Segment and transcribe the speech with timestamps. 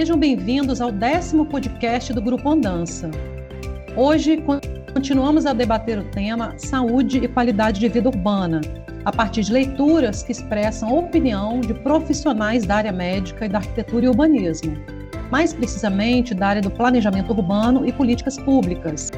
[0.00, 3.10] Sejam bem-vindos ao décimo podcast do Grupo Andança.
[3.94, 4.42] Hoje
[4.94, 8.62] continuamos a debater o tema saúde e qualidade de vida urbana,
[9.04, 13.58] a partir de leituras que expressam a opinião de profissionais da área médica e da
[13.58, 14.74] arquitetura e urbanismo,
[15.30, 19.10] mais precisamente da área do planejamento urbano e políticas públicas.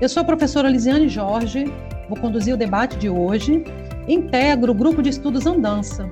[0.00, 1.72] Eu sou a professora Lisiane Jorge,
[2.08, 3.62] vou conduzir o debate de hoje
[4.08, 6.10] integro o grupo de estudos Andança,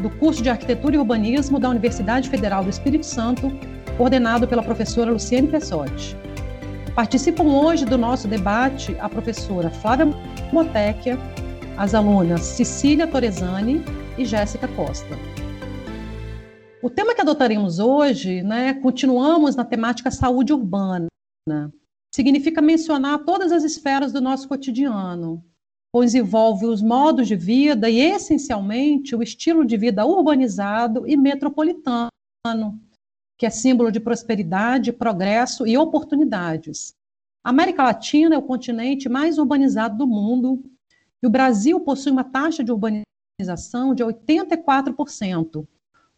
[0.00, 3.52] do curso de Arquitetura e Urbanismo da Universidade Federal do Espírito Santo,
[3.96, 6.16] coordenado pela professora Luciane Pessotti.
[6.94, 10.06] Participam hoje do nosso debate a professora Flávia
[10.52, 11.18] Motecchia,
[11.76, 13.84] as alunas Cecília Torresani
[14.16, 15.18] e Jéssica Costa.
[16.82, 21.06] O tema que adotaremos hoje, né, continuamos na temática saúde urbana.
[22.14, 25.42] Significa mencionar todas as esferas do nosso cotidiano,
[25.94, 32.10] pois envolve os modos de vida e, essencialmente, o estilo de vida urbanizado e metropolitano,
[33.38, 36.96] que é símbolo de prosperidade, progresso e oportunidades.
[37.44, 40.64] A América Latina é o continente mais urbanizado do mundo
[41.22, 45.64] e o Brasil possui uma taxa de urbanização de 84%,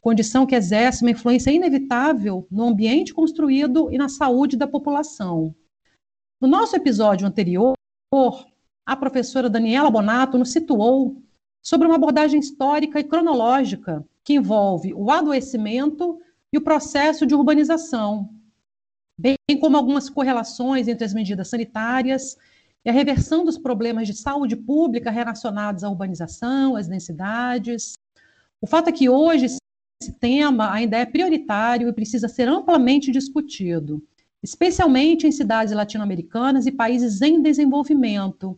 [0.01, 5.55] condição que exerce uma influência inevitável no ambiente construído e na saúde da população.
[6.41, 7.75] No nosso episódio anterior,
[8.87, 11.21] a professora Daniela Bonato nos situou
[11.61, 16.21] sobre uma abordagem histórica e cronológica que envolve o adoecimento
[16.53, 18.31] e o processo de urbanização,
[19.19, 22.37] bem como algumas correlações entre as medidas sanitárias
[22.85, 27.95] e a reversão dos problemas de saúde pública relacionados à urbanização, às densidades.
[28.61, 34.01] O fato é que hoje esse tema ainda é prioritário e precisa ser amplamente discutido,
[34.41, 38.57] especialmente em cidades latino-americanas e países em desenvolvimento,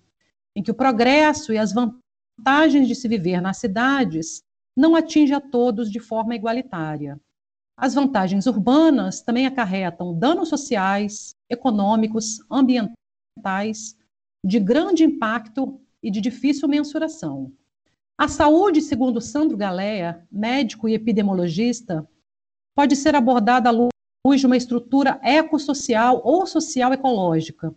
[0.58, 4.42] em que o progresso e as vantagens de se viver nas cidades
[4.76, 7.16] não atinge a todos de forma igualitária.
[7.76, 13.96] As vantagens urbanas também acarretam danos sociais, econômicos, ambientais,
[14.44, 17.52] de grande impacto e de difícil mensuração.
[18.18, 22.04] A saúde, segundo Sandro Galea, médico e epidemiologista,
[22.74, 27.72] pode ser abordada à luz de uma estrutura ecossocial ou social ecológica,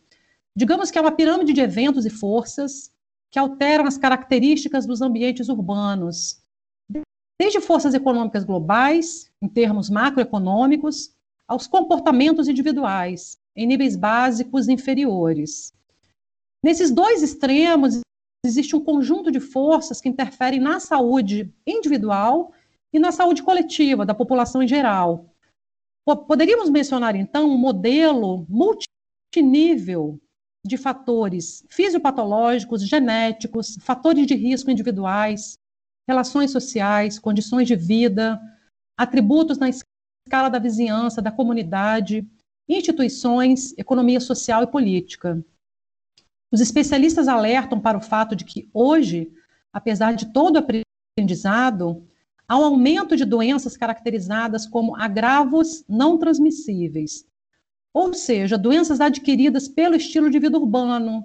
[0.55, 2.91] Digamos que é uma pirâmide de eventos e forças
[3.31, 6.41] que alteram as características dos ambientes urbanos,
[7.39, 11.15] desde forças econômicas globais, em termos macroeconômicos,
[11.47, 15.73] aos comportamentos individuais, em níveis básicos inferiores.
[16.63, 18.01] Nesses dois extremos,
[18.45, 22.53] existe um conjunto de forças que interferem na saúde individual
[22.93, 25.33] e na saúde coletiva da população em geral.
[26.27, 30.19] Poderíamos mencionar, então, um modelo multinível
[30.65, 35.57] de fatores fisiopatológicos, genéticos, fatores de risco individuais,
[36.07, 38.39] relações sociais, condições de vida,
[38.97, 42.27] atributos na escala da vizinhança, da comunidade,
[42.69, 45.43] instituições, economia social e política.
[46.51, 49.31] Os especialistas alertam para o fato de que hoje,
[49.73, 50.59] apesar de todo o
[51.17, 52.05] aprendizado,
[52.47, 57.25] há um aumento de doenças caracterizadas como agravos não transmissíveis,
[57.93, 61.23] ou seja, doenças adquiridas pelo estilo de vida urbano.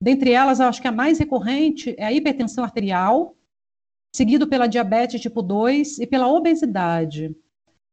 [0.00, 3.36] Dentre elas, acho que a mais recorrente é a hipertensão arterial,
[4.14, 7.34] seguido pela diabetes tipo 2 e pela obesidade.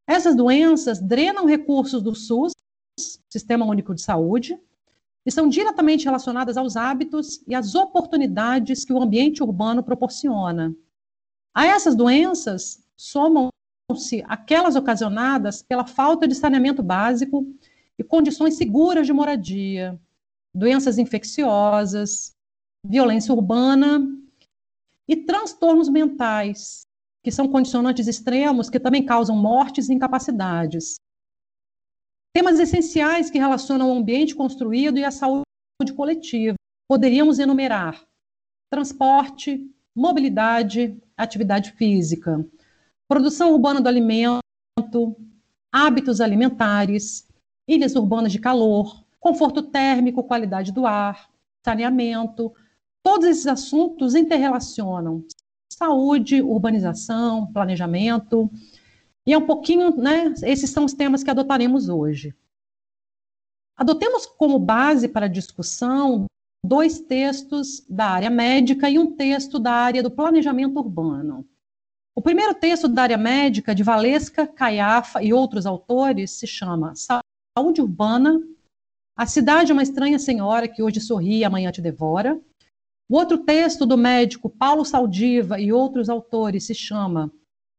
[0.06, 2.52] Essas doenças drenam recursos do SUS,
[3.30, 4.60] Sistema Único de Saúde,
[5.26, 10.76] e são diretamente relacionadas aos hábitos e às oportunidades que o ambiente urbano proporciona.
[11.54, 17.46] A essas doenças somam-se aquelas ocasionadas pela falta de saneamento básico
[18.02, 19.98] e condições seguras de moradia,
[20.54, 22.32] doenças infecciosas,
[22.84, 24.02] violência urbana
[25.08, 26.82] e transtornos mentais,
[27.24, 30.96] que são condicionantes extremos que também causam mortes e incapacidades.
[32.36, 35.46] Temas essenciais que relacionam o ambiente construído e a saúde
[35.96, 36.56] coletiva.
[36.90, 38.04] Poderíamos enumerar
[38.72, 42.44] transporte, mobilidade, atividade física,
[43.08, 44.42] produção urbana do alimento,
[45.72, 47.28] hábitos alimentares,
[47.74, 51.30] ilhas urbanas de calor, conforto térmico, qualidade do ar,
[51.66, 52.54] saneamento.
[53.04, 55.26] Todos esses assuntos interrelacionam
[55.82, 58.52] saúde, urbanização, planejamento.
[59.26, 60.32] E é um pouquinho, né?
[60.44, 62.36] Esses são os temas que adotaremos hoje.
[63.76, 66.26] Adotemos como base para a discussão
[66.64, 71.48] dois textos da área médica e um texto da área do planejamento urbano.
[72.16, 76.94] O primeiro texto da área médica, de Valesca, Caiafa e outros autores, se chama
[77.58, 78.42] saúde urbana,
[79.18, 82.40] a cidade é uma estranha senhora que hoje sorri e amanhã te devora.
[83.10, 87.32] O outro texto do médico Paulo Saldiva e outros autores se chama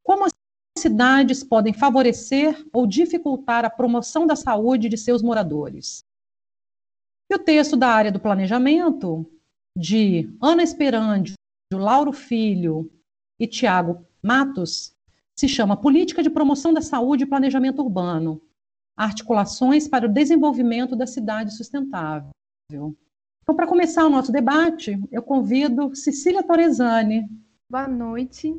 [0.02, 0.32] Como as
[0.78, 6.04] cidades podem favorecer ou dificultar a promoção da saúde de seus moradores.
[7.30, 9.26] E o texto da área do planejamento,
[9.76, 11.34] de Ana Esperandio,
[11.72, 12.92] Lauro Filho
[13.40, 14.94] e Tiago Matos,
[15.34, 18.42] se chama Política de Promoção da Saúde e Planejamento Urbano,
[18.96, 22.30] Articulações para o Desenvolvimento da Cidade Sustentável.
[22.70, 27.28] Então, para começar o nosso debate, eu convido Cecília Torresani.
[27.68, 28.54] Boa noite.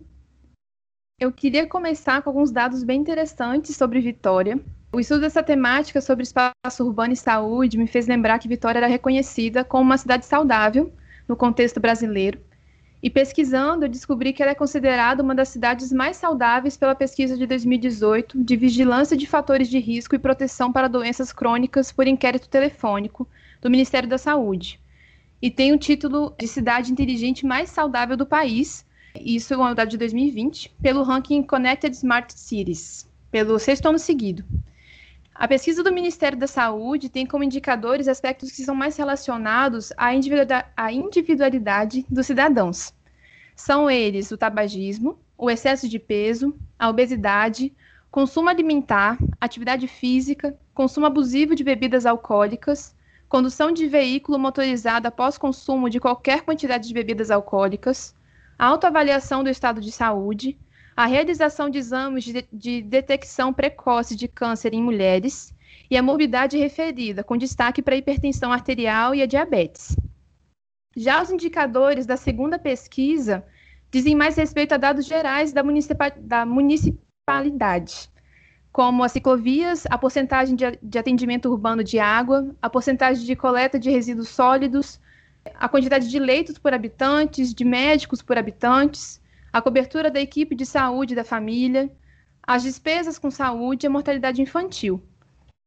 [1.20, 4.60] Eu queria começar com alguns dados bem interessantes sobre Vitória.
[4.92, 8.88] O estudo dessa temática sobre espaço urbano e saúde me fez lembrar que Vitória era
[8.88, 10.94] reconhecida como uma cidade saudável
[11.28, 12.42] no contexto brasileiro
[13.04, 17.46] e pesquisando, descobri que ela é considerada uma das cidades mais saudáveis pela pesquisa de
[17.46, 23.28] 2018 de vigilância de fatores de risco e proteção para doenças crônicas por inquérito telefônico
[23.62, 24.80] do Ministério da Saúde.
[25.42, 28.86] E tem o título de cidade inteligente mais saudável do país,
[29.20, 34.46] isso é uma dado de 2020, pelo ranking Connected Smart Cities, pelo sexto ano seguido.
[35.36, 40.14] A pesquisa do Ministério da Saúde tem como indicadores aspectos que são mais relacionados à
[40.14, 42.94] individualidade dos cidadãos.
[43.56, 47.74] São eles o tabagismo, o excesso de peso, a obesidade,
[48.12, 52.96] consumo alimentar, atividade física, consumo abusivo de bebidas alcoólicas,
[53.28, 58.16] condução de veículo motorizado após consumo de qualquer quantidade de bebidas alcoólicas,
[58.58, 60.58] autoavaliação do estado de saúde,
[60.95, 65.54] a realização de exames de, de detecção precoce de câncer em mulheres
[65.90, 69.95] e a morbidade referida, com destaque para a hipertensão arterial e a diabetes.
[70.95, 73.44] Já os indicadores da segunda pesquisa
[73.92, 75.63] dizem mais respeito a dados gerais da,
[76.19, 78.10] da municipalidade,
[78.72, 83.80] como as ciclovias, a porcentagem de, de atendimento urbano de água, a porcentagem de coleta
[83.80, 85.00] de resíduos sólidos,
[85.56, 89.22] a quantidade de leitos por habitantes, de médicos por habitantes,
[89.54, 91.92] a cobertura da equipe de saúde da família,
[92.42, 95.00] as despesas com saúde e a mortalidade infantil.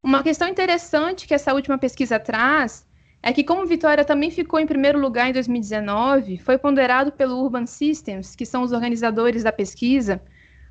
[0.03, 2.85] Uma questão interessante que essa última pesquisa traz
[3.23, 7.65] é que, como Vitória também ficou em primeiro lugar em 2019, foi ponderado pelo Urban
[7.65, 10.21] Systems, que são os organizadores da pesquisa,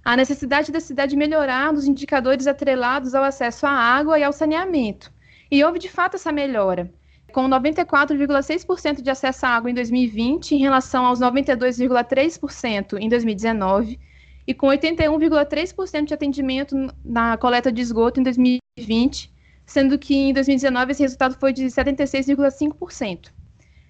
[0.04, 5.12] a necessidade da cidade melhorar nos indicadores atrelados ao acesso à água e ao saneamento.
[5.50, 6.92] E houve de fato essa melhora
[7.36, 14.00] com 94,6% de acesso à água em 2020 em relação aos 92,3% em 2019
[14.48, 16.74] e com 81,3% de atendimento
[17.04, 19.30] na coleta de esgoto em 2020,
[19.66, 23.34] sendo que em 2019 esse resultado foi de 76,5%.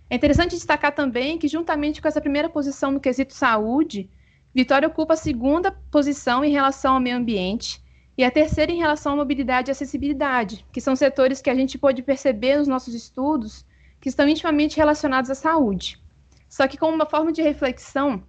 [0.10, 4.10] É interessante destacar também que, juntamente com essa primeira posição no quesito saúde,
[4.56, 7.80] Vitória ocupa a segunda posição em relação ao meio ambiente
[8.18, 11.78] e a terceira em relação à mobilidade e acessibilidade, que são setores que a gente
[11.78, 13.66] pode perceber nos nossos estudos
[14.00, 16.02] que estão intimamente relacionados à saúde.
[16.48, 18.24] Só que, como uma forma de reflexão,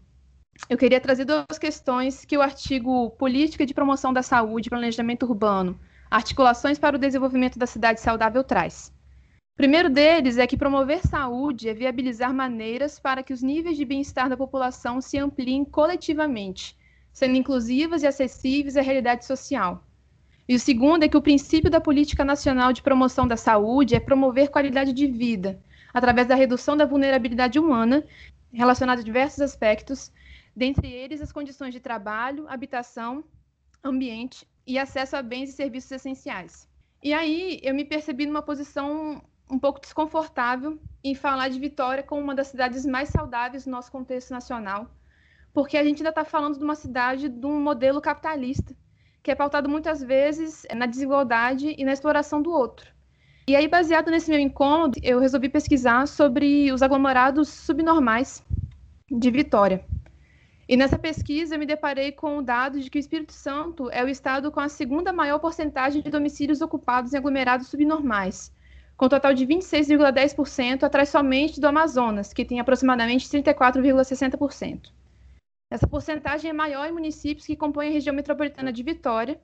[0.69, 5.25] eu queria trazer duas questões que o artigo Política de Promoção da Saúde e Planejamento
[5.25, 5.79] Urbano,
[6.11, 8.93] Articulações para o Desenvolvimento da Cidade Saudável traz.
[9.55, 13.85] O primeiro deles é que promover saúde é viabilizar maneiras para que os níveis de
[13.85, 16.77] bem-estar da população se ampliem coletivamente,
[17.17, 19.83] sendo inclusivas e acessíveis à realidade social.
[20.47, 23.99] E o segundo é que o princípio da política nacional de promoção da saúde é
[23.99, 25.59] promover qualidade de vida,
[25.95, 28.05] através da redução da vulnerabilidade humana,
[28.53, 30.13] relacionada a diversos aspectos,
[30.55, 33.25] dentre eles as condições de trabalho, habitação,
[33.83, 36.69] ambiente e acesso a bens e serviços essenciais.
[37.03, 42.21] E aí eu me percebi numa posição um pouco desconfortável em falar de Vitória como
[42.21, 44.91] uma das cidades mais saudáveis do nosso contexto nacional,
[45.57, 48.77] porque a gente ainda está falando de uma cidade de um modelo capitalista,
[49.23, 52.93] que é pautado muitas vezes na desigualdade e na exploração do outro.
[53.49, 58.45] E aí, baseado nesse meu encontro, eu resolvi pesquisar sobre os aglomerados subnormais
[59.11, 59.83] de Vitória.
[60.69, 64.05] E nessa pesquisa eu me deparei com o dado de que o Espírito Santo é
[64.05, 68.53] o estado com a segunda maior porcentagem de domicílios ocupados em aglomerados subnormais,
[68.95, 74.91] com um total de 26,10%, atrás somente do Amazonas, que tem aproximadamente 34,60%.
[75.69, 79.41] Essa porcentagem é maior em municípios que compõem a região metropolitana de Vitória.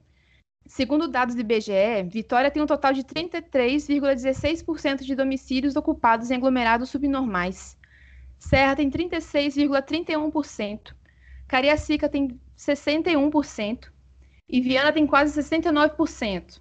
[0.65, 6.91] Segundo dados do IBGE, Vitória tem um total de 33,16% de domicílios ocupados em aglomerados
[6.91, 7.77] subnormais.
[8.39, 10.95] Serra tem 36,31%.
[11.49, 13.91] Cariacica tem 61%.
[14.49, 16.61] E Viana tem quase 69%.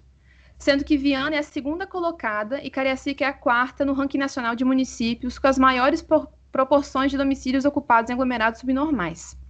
[0.58, 4.56] Sendo que Viana é a segunda colocada e Cariacica é a quarta no ranking nacional
[4.56, 6.04] de municípios com as maiores
[6.50, 9.40] proporções de domicílios ocupados em aglomerados subnormais.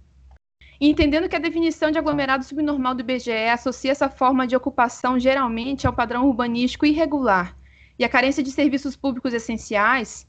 [0.79, 5.19] E entendendo que a definição de aglomerado subnormal do IBGE associa essa forma de ocupação
[5.19, 7.55] geralmente ao padrão urbanístico irregular
[7.97, 10.27] e à carência de serviços públicos essenciais,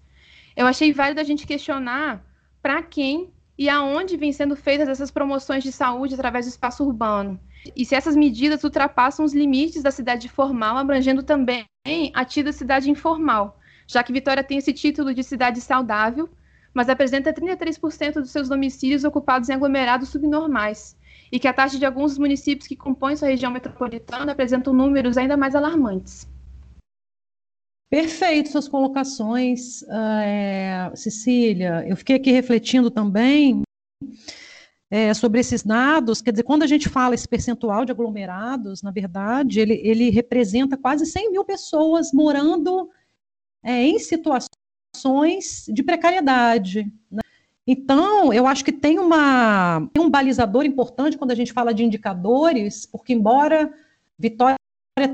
[0.57, 2.25] eu achei válido a gente questionar
[2.63, 7.41] para quem e aonde vêm sendo feitas essas promoções de saúde através do espaço urbano.
[7.75, 11.65] E se essas medidas ultrapassam os limites da cidade formal, abrangendo também
[12.13, 16.29] a tida cidade informal, já que Vitória tem esse título de cidade saudável,
[16.75, 20.97] mas apresenta 33% dos seus domicílios ocupados em aglomerados subnormais,
[21.31, 25.37] e que a taxa de alguns municípios que compõem sua região metropolitana apresentam números ainda
[25.37, 26.28] mais alarmantes.
[27.88, 31.85] Perfeito suas colocações, é, Cecília.
[31.87, 33.62] Eu fiquei aqui refletindo também
[34.90, 36.21] é, sobre esses dados.
[36.21, 40.76] Quer dizer, quando a gente fala esse percentual de aglomerados, na verdade, ele, ele representa
[40.76, 42.90] quase 100 mil pessoas morando
[43.62, 44.63] é, em situações
[45.69, 46.93] de precariedade.
[47.11, 47.23] Né?
[47.67, 52.87] Então, eu acho que tem, uma, um balizador importante quando a gente fala de indicadores,
[52.87, 53.73] porque, embora
[54.19, 54.57] Vitória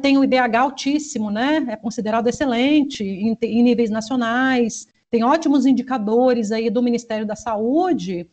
[0.03, 1.65] tem um IDH altíssimo, né?
[1.69, 8.29] É considerado excelente em, em, níveis nacionais, tem ótimos indicadores aí do Ministério da Saúde.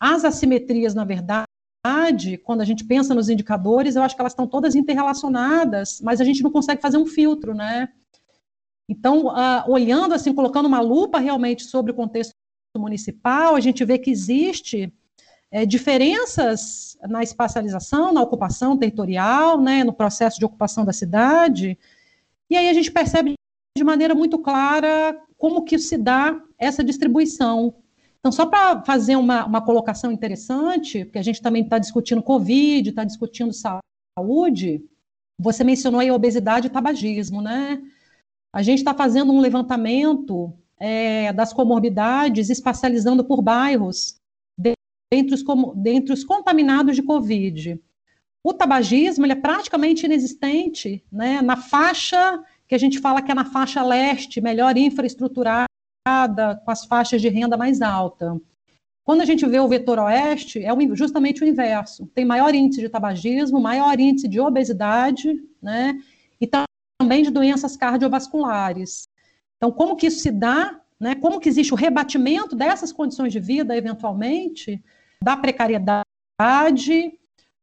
[0.00, 4.46] As assimetrias, na verdade, quando a gente pensa nos indicadores, eu acho que elas estão
[4.46, 7.88] todas interrelacionadas, mas a gente não consegue fazer um filtro, né?
[8.88, 12.32] Então, uh, olhando assim, colocando uma lupa realmente sobre o contexto
[12.76, 14.92] municipal, a gente vê que existe
[15.50, 21.78] é, diferenças na espacialização, na ocupação territorial, né, no processo de ocupação da cidade,
[22.50, 23.34] e aí a gente percebe
[23.76, 27.74] de maneira muito clara como que se dá essa distribuição.
[28.18, 32.88] Então, só para fazer uma, uma colocação interessante, porque a gente também está discutindo Covid,
[32.88, 34.84] está discutindo saúde,
[35.38, 37.80] você mencionou aí obesidade e tabagismo, né?
[38.52, 44.16] A gente está fazendo um levantamento é, das comorbidades espacializando por bairros
[45.12, 45.44] dentre os,
[45.76, 47.80] dentre os contaminados de Covid.
[48.44, 53.34] O tabagismo ele é praticamente inexistente né, na faixa que a gente fala que é
[53.34, 55.66] na faixa leste, melhor infraestruturada,
[56.64, 58.38] com as faixas de renda mais alta.
[59.04, 62.06] Quando a gente vê o vetor oeste, é justamente o inverso.
[62.14, 65.98] Tem maior índice de tabagismo, maior índice de obesidade, né,
[66.38, 66.46] e
[67.08, 69.08] também de doenças cardiovasculares.
[69.56, 70.78] Então, como que isso se dá?
[71.00, 71.14] Né?
[71.14, 74.84] Como que existe o rebatimento dessas condições de vida, eventualmente,
[75.22, 76.04] da precariedade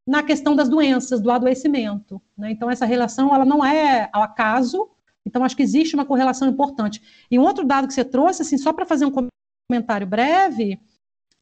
[0.08, 2.20] na questão das doenças, do adoecimento.
[2.36, 2.52] Né?
[2.52, 4.90] Então, essa relação ela não é ao acaso,
[5.24, 7.00] então acho que existe uma correlação importante.
[7.30, 9.30] E um outro dado que você trouxe, assim, só para fazer um
[9.70, 10.80] comentário breve,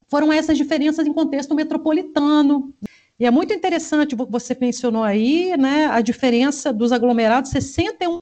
[0.09, 2.73] foram essas diferenças em contexto metropolitano.
[3.19, 8.19] E é muito interessante, você mencionou aí, né, a diferença dos aglomerados, 61%,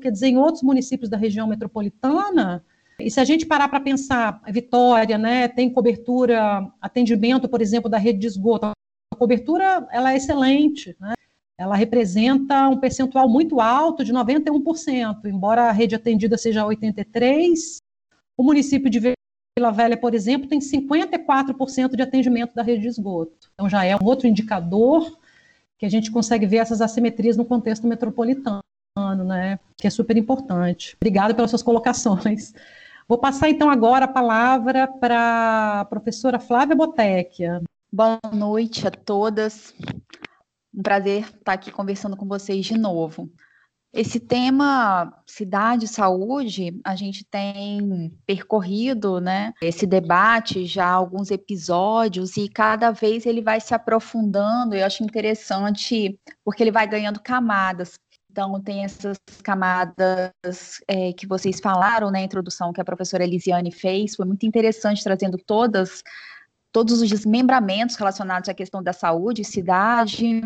[0.00, 2.64] quer dizer, em outros municípios da região metropolitana,
[3.00, 7.96] e se a gente parar para pensar, Vitória, né, tem cobertura, atendimento, por exemplo, da
[7.96, 11.14] rede de esgoto, a cobertura ela é excelente, né?
[11.58, 17.76] ela representa um percentual muito alto de 91%, embora a rede atendida seja 83%,
[18.36, 18.98] o município de
[19.60, 23.50] Vila Velha, por exemplo, tem 54% de atendimento da rede de esgoto.
[23.52, 25.18] Então já é um outro indicador
[25.78, 28.62] que a gente consegue ver essas assimetrias no contexto metropolitano,
[29.26, 30.96] né, que é super importante.
[30.98, 32.54] Obrigada pelas suas colocações.
[33.06, 37.60] Vou passar então agora a palavra para a professora Flávia Botecchia.
[37.92, 39.74] Boa noite a todas.
[40.74, 43.30] Um prazer estar aqui conversando com vocês de novo.
[43.92, 52.48] Esse tema cidade saúde, a gente tem percorrido, né, esse debate já alguns episódios e
[52.48, 54.76] cada vez ele vai se aprofundando.
[54.76, 57.98] Eu acho interessante porque ele vai ganhando camadas.
[58.30, 60.30] Então, tem essas camadas
[60.86, 65.02] é, que vocês falaram na né, introdução que a professora Elisiane fez, foi muito interessante
[65.02, 66.04] trazendo todas,
[66.70, 70.42] todos os desmembramentos relacionados à questão da saúde, cidade.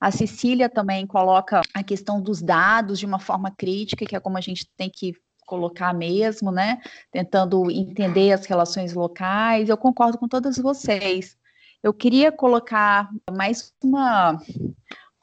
[0.00, 4.36] A Cecília também coloca a questão dos dados de uma forma crítica, que é como
[4.36, 5.14] a gente tem que
[5.46, 6.80] colocar mesmo, né?
[7.10, 9.68] Tentando entender as relações locais.
[9.68, 11.36] Eu concordo com todas vocês.
[11.82, 14.38] Eu queria colocar mais uma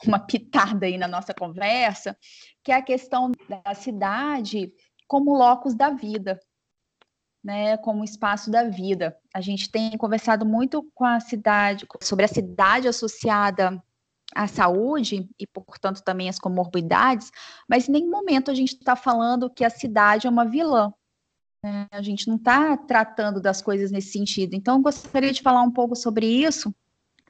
[0.06, 2.18] uma pitada aí na nossa conversa,
[2.64, 4.74] que é a questão da cidade
[5.08, 6.40] como locus da vida,
[7.44, 9.16] né, como espaço da vida.
[9.34, 13.82] A gente tem conversado muito com a cidade, sobre a cidade associada
[14.36, 17.32] à saúde e, portanto, também as comorbidades,
[17.68, 20.94] mas em nenhum momento a gente está falando que a cidade é uma vilã.
[21.64, 21.88] Né?
[21.92, 24.54] A gente não está tratando das coisas nesse sentido.
[24.54, 26.74] Então, gostaria de falar um pouco sobre isso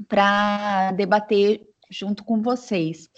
[0.08, 3.10] para debater junto com vocês.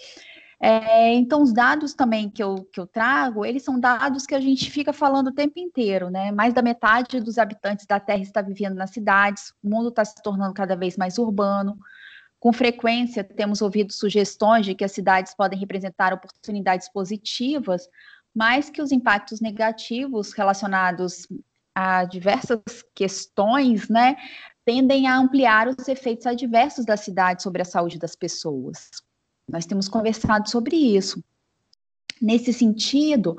[0.58, 4.40] É, então, os dados também que eu, que eu trago, eles são dados que a
[4.40, 6.32] gente fica falando o tempo inteiro, né?
[6.32, 10.22] Mais da metade dos habitantes da Terra está vivendo nas cidades, o mundo está se
[10.22, 11.78] tornando cada vez mais urbano.
[12.46, 17.88] Com frequência, temos ouvido sugestões de que as cidades podem representar oportunidades positivas,
[18.32, 21.26] mas que os impactos negativos relacionados
[21.74, 22.60] a diversas
[22.94, 24.14] questões, né,
[24.64, 28.90] tendem a ampliar os efeitos adversos da cidade sobre a saúde das pessoas.
[29.50, 31.20] Nós temos conversado sobre isso.
[32.22, 33.36] Nesse sentido,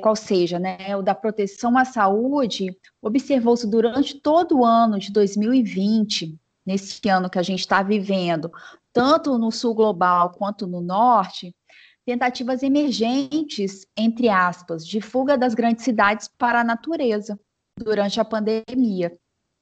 [0.00, 6.36] qual seja, né, o da proteção à saúde, observou-se durante todo o ano de 2020,
[6.68, 8.52] nesse ano que a gente está vivendo,
[8.92, 11.56] tanto no sul global quanto no norte,
[12.04, 17.40] tentativas emergentes, entre aspas, de fuga das grandes cidades para a natureza
[17.74, 19.18] durante a pandemia.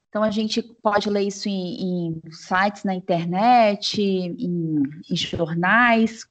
[0.09, 6.27] Então, a gente pode ler isso em, em sites na internet, em, em jornais,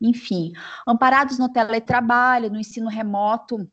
[0.00, 0.52] enfim.
[0.86, 3.68] Amparados no teletrabalho, no ensino remoto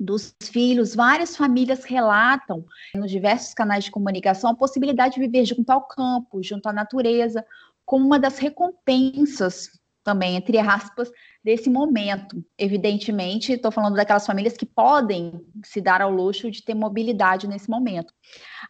[0.00, 2.64] dos filhos, várias famílias relatam
[2.94, 7.44] nos diversos canais de comunicação a possibilidade de viver junto ao campo, junto à natureza,
[7.84, 11.12] como uma das recompensas também, entre aspas,
[11.44, 12.42] desse momento.
[12.56, 17.68] Evidentemente, estou falando daquelas famílias que podem se dar ao luxo de ter mobilidade nesse
[17.68, 18.14] momento.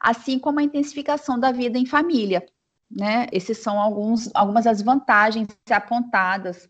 [0.00, 2.44] Assim como a intensificação da vida em família.
[2.90, 3.28] Né?
[3.30, 6.68] Esses são alguns, algumas das vantagens apontadas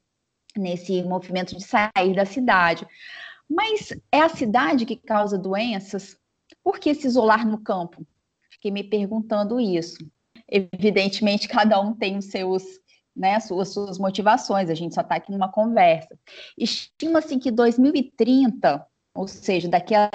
[0.55, 2.87] nesse movimento de sair da cidade.
[3.51, 6.17] Mas é a cidade que causa doenças?
[6.63, 8.07] Por que se isolar no campo?
[8.49, 9.99] Fiquei me perguntando isso.
[10.49, 12.63] Evidentemente, cada um tem os seus
[13.15, 16.17] né, as suas, suas motivações, a gente só está aqui numa conversa.
[16.57, 20.09] Estima-se que 2030, ou seja, daqui a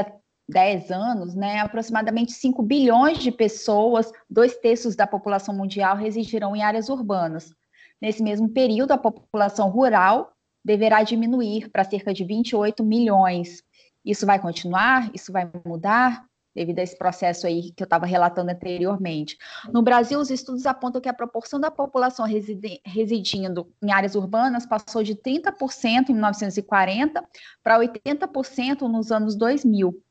[0.47, 6.63] 10 anos, né, aproximadamente 5 bilhões de pessoas, dois terços da população mundial, residirão em
[6.63, 7.53] áreas urbanas.
[8.01, 10.34] Nesse mesmo período, a população rural
[10.65, 13.63] deverá diminuir para cerca de 28 milhões.
[14.03, 15.11] Isso vai continuar?
[15.13, 16.25] Isso vai mudar?
[16.55, 19.37] devido a esse processo aí que eu estava relatando anteriormente.
[19.73, 24.65] No Brasil, os estudos apontam que a proporção da população residi residindo em áreas urbanas
[24.65, 27.21] passou de 30% em 1940
[27.61, 30.01] para 80% nos anos 2000.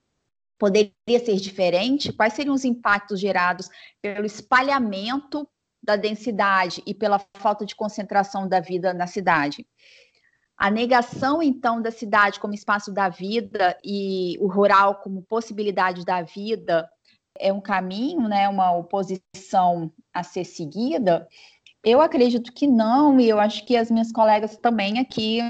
[0.59, 0.93] Poderia
[1.25, 2.13] ser diferente?
[2.13, 3.71] Quais seriam os impactos gerados
[4.03, 5.49] pelo espalhamento
[5.83, 9.67] da densidade e pela falta de concentração da vida na cidade?
[10.57, 16.23] A negação, então, da cidade como espaço da vida e o rural como possibilidade da
[16.23, 16.89] vida
[17.39, 21.27] é um caminho, né, uma oposição a ser seguida?
[21.83, 25.41] Eu acredito que não, e eu acho que as minhas colegas também aqui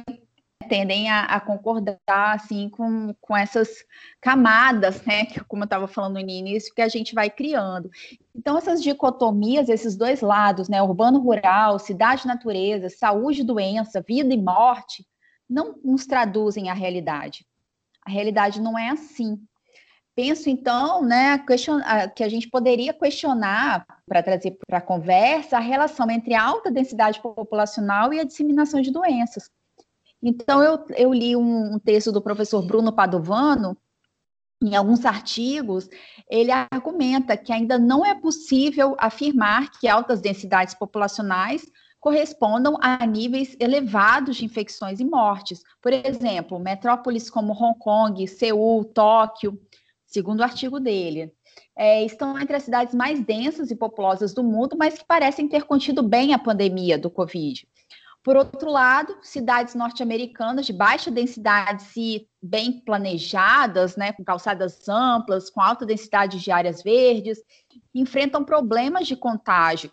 [0.68, 3.84] tendem a, a, concordar assim com, com essas
[4.20, 7.90] camadas, né, que como eu estava falando no início, que a gente vai criando.
[8.34, 14.40] Então essas dicotomias, esses dois lados, né, urbano rural, cidade natureza, saúde doença, vida e
[14.40, 15.06] morte,
[15.48, 17.46] não nos traduzem a realidade.
[18.04, 19.40] A realidade não é assim.
[20.14, 21.38] Penso então, né,
[22.14, 26.70] que a gente poderia questionar para trazer para a conversa a relação entre a alta
[26.70, 29.50] densidade populacional e a disseminação de doenças.
[30.26, 33.76] Então, eu, eu li um, um texto do professor Bruno Padovano,
[34.62, 35.86] em alguns artigos,
[36.30, 41.66] ele argumenta que ainda não é possível afirmar que altas densidades populacionais
[42.00, 45.62] correspondam a níveis elevados de infecções e mortes.
[45.82, 49.60] Por exemplo, metrópoles como Hong Kong, Seul, Tóquio,
[50.06, 51.34] segundo o artigo dele,
[51.76, 55.64] é, estão entre as cidades mais densas e populosas do mundo, mas que parecem ter
[55.64, 57.68] contido bem a pandemia do Covid.
[58.24, 65.50] Por outro lado, cidades norte-americanas de baixa densidade e bem planejadas, né, com calçadas amplas,
[65.50, 67.38] com alta densidade de áreas verdes,
[67.94, 69.92] enfrentam problemas de contágio,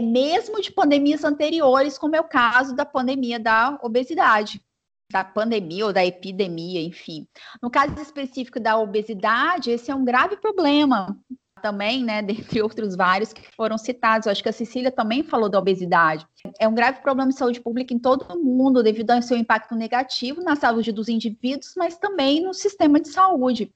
[0.00, 4.64] mesmo de pandemias anteriores, como é o caso da pandemia da obesidade,
[5.10, 7.26] da pandemia ou da epidemia, enfim.
[7.60, 11.18] No caso específico da obesidade, esse é um grave problema,
[11.64, 14.26] também, né, dentre outros vários que foram citados.
[14.26, 16.26] Eu acho que a Cecília também falou da obesidade.
[16.60, 19.74] É um grave problema de saúde pública em todo o mundo, devido ao seu impacto
[19.74, 23.72] negativo na saúde dos indivíduos, mas também no sistema de saúde.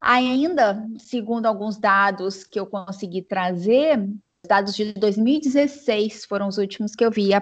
[0.00, 4.08] Ainda, segundo alguns dados que eu consegui trazer,
[4.46, 7.32] dados de 2016 foram os últimos que eu vi.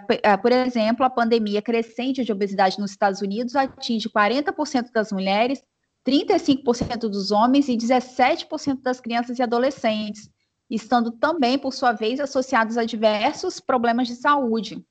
[0.42, 5.62] Por exemplo, a pandemia crescente de obesidade nos Estados Unidos atinge 40% das mulheres
[6.07, 10.31] 35% dos homens e 17% das crianças e adolescentes,
[10.71, 14.85] estando também, por sua vez, associados a diversos problemas de saúde.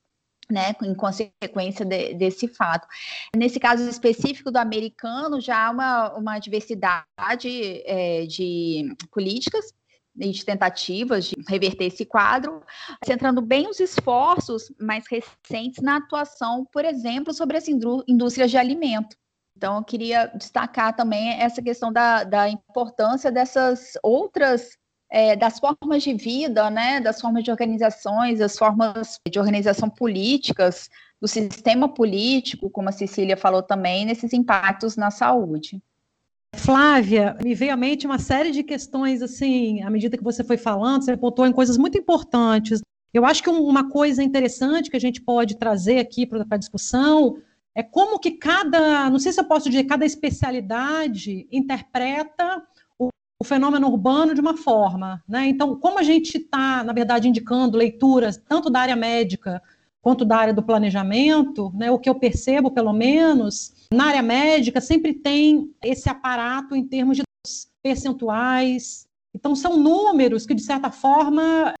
[0.48, 2.86] Né, em consequência de, desse fato.
[3.34, 7.02] Nesse caso específico do americano, já há uma, uma diversidade
[7.84, 9.74] é, de políticas
[10.16, 12.62] e de tentativas de reverter esse quadro,
[13.04, 19.16] centrando bem os esforços mais recentes na atuação, por exemplo, sobre as indústrias de alimento.
[19.56, 24.76] Então, eu queria destacar também essa questão da, da importância dessas outras,
[25.10, 30.90] é, das formas de vida, né, das formas de organizações, das formas de organização políticas
[31.18, 35.82] do sistema político, como a Cecília falou também, nesses impactos na saúde.
[36.54, 40.58] Flávia, me veio à mente uma série de questões, assim, à medida que você foi
[40.58, 42.80] falando, você apontou em coisas muito importantes.
[43.12, 47.38] Eu acho que uma coisa interessante que a gente pode trazer aqui para a discussão
[47.76, 52.62] é como que cada, não sei se eu posso dizer, cada especialidade interpreta
[52.98, 55.22] o, o fenômeno urbano de uma forma.
[55.28, 55.48] Né?
[55.48, 59.62] Então, como a gente está, na verdade, indicando leituras tanto da área médica
[60.00, 64.80] quanto da área do planejamento, né, o que eu percebo, pelo menos, na área médica
[64.80, 67.24] sempre tem esse aparato em termos de
[67.82, 69.06] percentuais.
[69.34, 71.74] Então, são números que, de certa forma,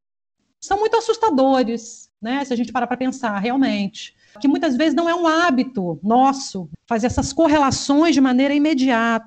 [0.66, 5.08] são muito assustadores, né, se a gente parar para pensar, realmente que muitas vezes não
[5.08, 9.26] é um hábito nosso fazer essas correlações de maneira imediata.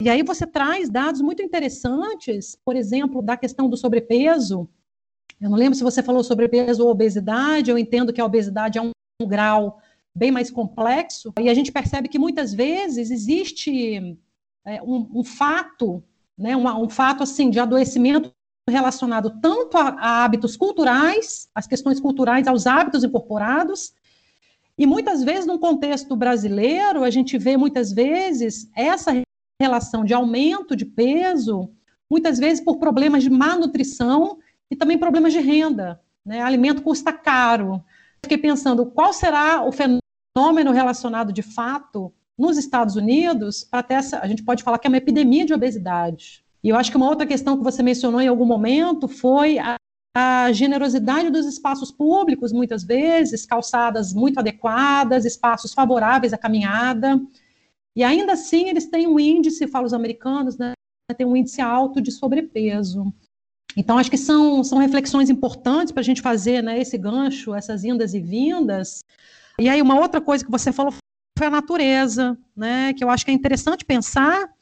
[0.00, 4.68] E aí você traz dados muito interessantes, por exemplo, da questão do sobrepeso.
[5.40, 8.82] Eu não lembro se você falou sobrepeso ou obesidade, eu entendo que a obesidade é
[8.82, 8.90] um,
[9.22, 9.80] um grau
[10.14, 14.18] bem mais complexo, e a gente percebe que muitas vezes existe
[14.66, 16.02] é, um, um, fato,
[16.36, 18.32] né, um, um fato assim de adoecimento
[18.68, 23.94] relacionado tanto a, a, hábitos culturais, as questões culturais, aos hábitos incorporados,
[24.80, 29.12] e muitas vezes, no contexto brasileiro, a gente vê muitas vezes essa
[29.60, 31.70] relação de aumento de peso,
[32.10, 34.38] muitas vezes por problemas de má nutrição
[34.70, 36.00] e também problemas de renda.
[36.24, 36.40] Né?
[36.40, 37.84] Alimento custa caro.
[38.22, 44.20] Fiquei pensando qual será o fenômeno relacionado de fato nos Estados Unidos para ter essa.
[44.20, 46.42] A gente pode falar que é uma epidemia de obesidade.
[46.62, 49.76] E eu acho que uma outra questão que você mencionou em algum momento foi a,
[50.14, 57.20] a generosidade dos espaços públicos, muitas vezes, calçadas muito adequadas, espaços favoráveis à caminhada.
[57.96, 60.72] E ainda assim, eles têm um índice, falo os americanos, né,
[61.16, 63.12] tem um índice alto de sobrepeso.
[63.76, 67.84] Então, acho que são, são reflexões importantes para a gente fazer né, esse gancho, essas
[67.84, 69.00] indas e vindas.
[69.58, 70.92] E aí, uma outra coisa que você falou
[71.38, 74.52] foi a natureza, né, que eu acho que é interessante pensar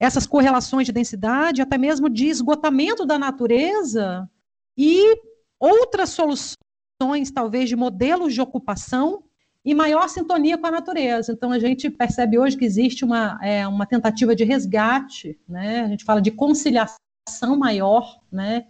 [0.00, 4.28] essas correlações de densidade, até mesmo de esgotamento da natureza,
[4.76, 5.14] e
[5.58, 9.22] outras soluções, talvez, de modelos de ocupação
[9.62, 11.32] e maior sintonia com a natureza.
[11.32, 15.82] Então, a gente percebe hoje que existe uma, é, uma tentativa de resgate, né?
[15.82, 18.64] a gente fala de conciliação maior, né?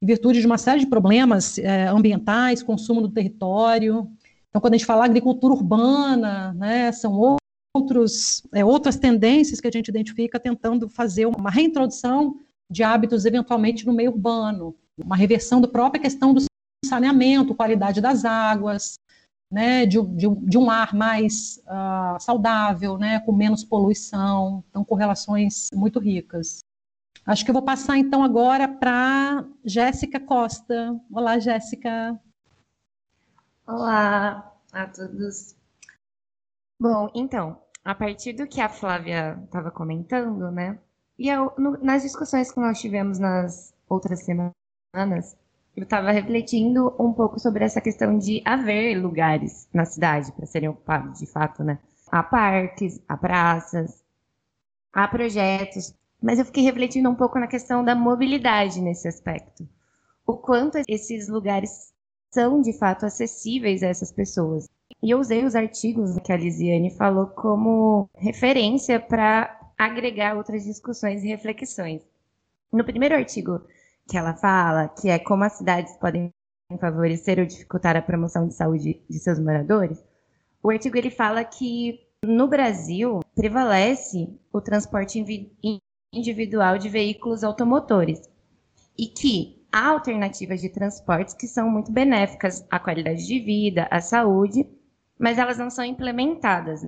[0.00, 4.08] em virtude de uma série de problemas é, ambientais, consumo do território.
[4.48, 7.12] Então, quando a gente fala agricultura urbana, né, são
[7.74, 12.38] outros, é, outras tendências que a gente identifica tentando fazer uma reintrodução
[12.70, 16.42] de hábitos, eventualmente, no meio urbano uma reversão da própria questão do
[16.84, 18.94] saneamento, qualidade das águas,
[19.50, 25.68] né, de, de, de um ar mais uh, saudável, né, com menos poluição, então correlações
[25.74, 26.60] muito ricas.
[27.26, 30.98] Acho que eu vou passar então agora para Jéssica Costa.
[31.12, 32.18] Olá, Jéssica.
[33.66, 35.59] Olá a todos.
[36.80, 40.78] Bom, então, a partir do que a Flávia estava comentando, né,
[41.18, 45.36] e eu, no, nas discussões que nós tivemos nas outras semanas,
[45.76, 50.70] eu estava refletindo um pouco sobre essa questão de haver lugares na cidade para serem
[50.70, 51.78] ocupados, de fato, né?
[52.10, 54.02] Há parques, há praças,
[54.90, 59.68] há projetos, mas eu fiquei refletindo um pouco na questão da mobilidade nesse aspecto.
[60.26, 61.92] O quanto esses lugares
[62.30, 64.66] são de fato acessíveis a essas pessoas.
[65.02, 71.24] E eu usei os artigos que a Lisiane falou como referência para agregar outras discussões
[71.24, 72.02] e reflexões.
[72.70, 73.62] No primeiro artigo
[74.06, 76.30] que ela fala, que é como as cidades podem
[76.78, 80.04] favorecer ou dificultar a promoção de saúde de seus moradores,
[80.62, 85.24] o artigo ele fala que no Brasil prevalece o transporte
[86.12, 88.20] individual de veículos automotores
[88.98, 94.00] e que há alternativas de transportes que são muito benéficas à qualidade de vida, à
[94.00, 94.66] saúde,
[95.20, 96.86] mas elas não são implementadas.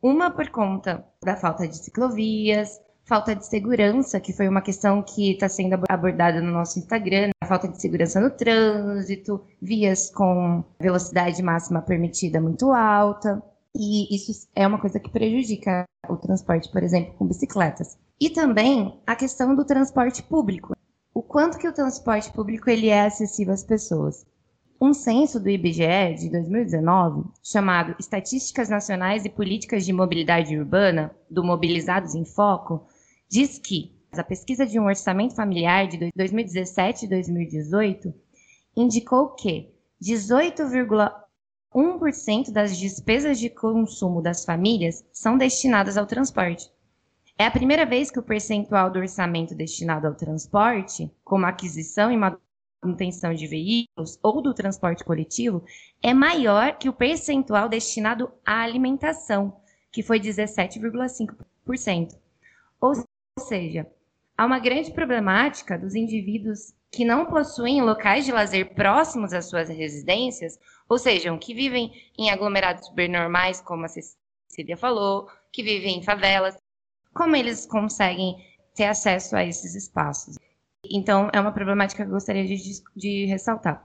[0.00, 5.32] Uma por conta da falta de ciclovias, falta de segurança, que foi uma questão que
[5.32, 11.42] está sendo abordada no nosso Instagram, a falta de segurança no trânsito, vias com velocidade
[11.42, 13.42] máxima permitida muito alta.
[13.76, 17.98] E isso é uma coisa que prejudica o transporte, por exemplo, com bicicletas.
[18.20, 20.76] E também a questão do transporte público.
[21.12, 24.24] O quanto que o transporte público ele é acessível às pessoas.
[24.80, 31.44] Um censo do IBGE de 2019, chamado Estatísticas Nacionais e Políticas de Mobilidade Urbana, do
[31.44, 32.84] Mobilizados em Foco,
[33.28, 38.14] diz que a pesquisa de um orçamento familiar de 2017 e 2018
[38.76, 46.68] indicou que 18,1% das despesas de consumo das famílias são destinadas ao transporte.
[47.38, 52.16] É a primeira vez que o percentual do orçamento destinado ao transporte, como aquisição e
[52.84, 55.64] manutenção de veículos ou do transporte coletivo
[56.02, 59.56] é maior que o percentual destinado à alimentação,
[59.90, 62.18] que foi 17,5%.
[62.80, 62.92] Ou
[63.40, 63.90] seja,
[64.36, 69.68] há uma grande problemática dos indivíduos que não possuem locais de lazer próximos às suas
[69.68, 76.02] residências, ou seja, que vivem em aglomerados supernormais, como a Cecília falou, que vivem em
[76.02, 76.56] favelas,
[77.12, 78.36] como eles conseguem
[78.74, 80.36] ter acesso a esses espaços?
[80.90, 83.84] Então, é uma problemática que eu gostaria de, de ressaltar.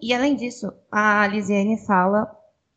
[0.00, 2.30] E, além disso, a Lisiane fala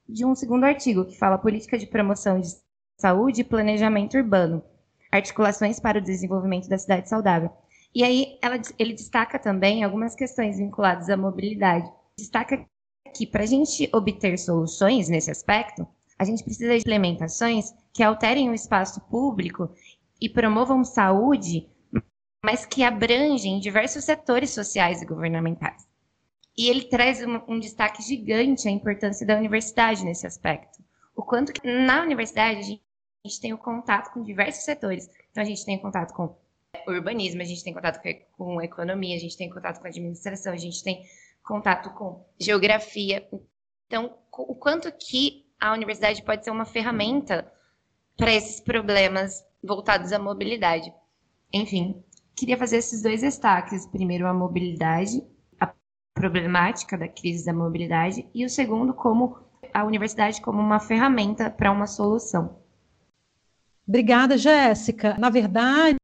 [0.08, 2.50] de um segundo artigo, que fala Política de Promoção de
[2.98, 4.64] Saúde e Planejamento Urbano,
[5.12, 7.52] Articulações para o Desenvolvimento da Cidade Saudável.
[7.94, 11.92] E aí ela, ele destaca também algumas questões vinculadas à mobilidade.
[12.18, 12.66] Destaca
[13.16, 18.50] que para a gente obter soluções nesse aspecto, a gente precisa de implementações que alterem
[18.50, 19.70] o espaço público
[20.22, 21.68] e promovam saúde,
[22.44, 25.88] mas que abrangem diversos setores sociais e governamentais.
[26.58, 30.84] E ele traz um, um destaque gigante à importância da universidade nesse aspecto.
[31.16, 32.84] O quanto que na universidade a gente,
[33.24, 35.10] a gente tem o contato com diversos setores.
[35.32, 36.36] Então a gente tem contato com
[36.88, 38.02] urbanismo, a gente tem contato
[38.34, 41.04] com economia, a gente tem contato com administração, a gente tem
[41.44, 43.28] contato com geografia.
[43.88, 47.52] Então, o quanto que a universidade pode ser uma ferramenta
[48.16, 50.94] para esses problemas voltados à mobilidade.
[51.52, 52.04] Enfim,
[52.40, 53.86] queria fazer esses dois destaques.
[53.86, 55.22] Primeiro, a mobilidade,
[55.60, 55.72] a
[56.14, 59.38] problemática da crise da mobilidade, e o segundo, como
[59.74, 62.58] a universidade como uma ferramenta para uma solução.
[63.86, 65.18] Obrigada, Jéssica.
[65.18, 65.98] Na verdade,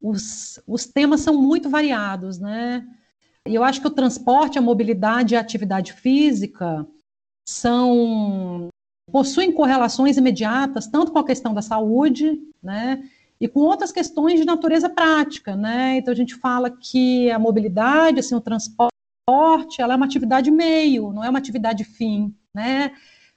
[0.00, 2.86] os, os temas são muito variados, né?
[3.46, 6.86] E eu acho que o transporte, a mobilidade e a atividade física
[7.48, 8.68] são
[9.10, 13.08] possuem correlações imediatas tanto com a questão da saúde, né,
[13.40, 15.98] e com outras questões de natureza prática, né?
[15.98, 18.90] Então a gente fala que a mobilidade, assim, o transporte,
[19.78, 22.92] ela é uma atividade meio, não é uma atividade fim, né?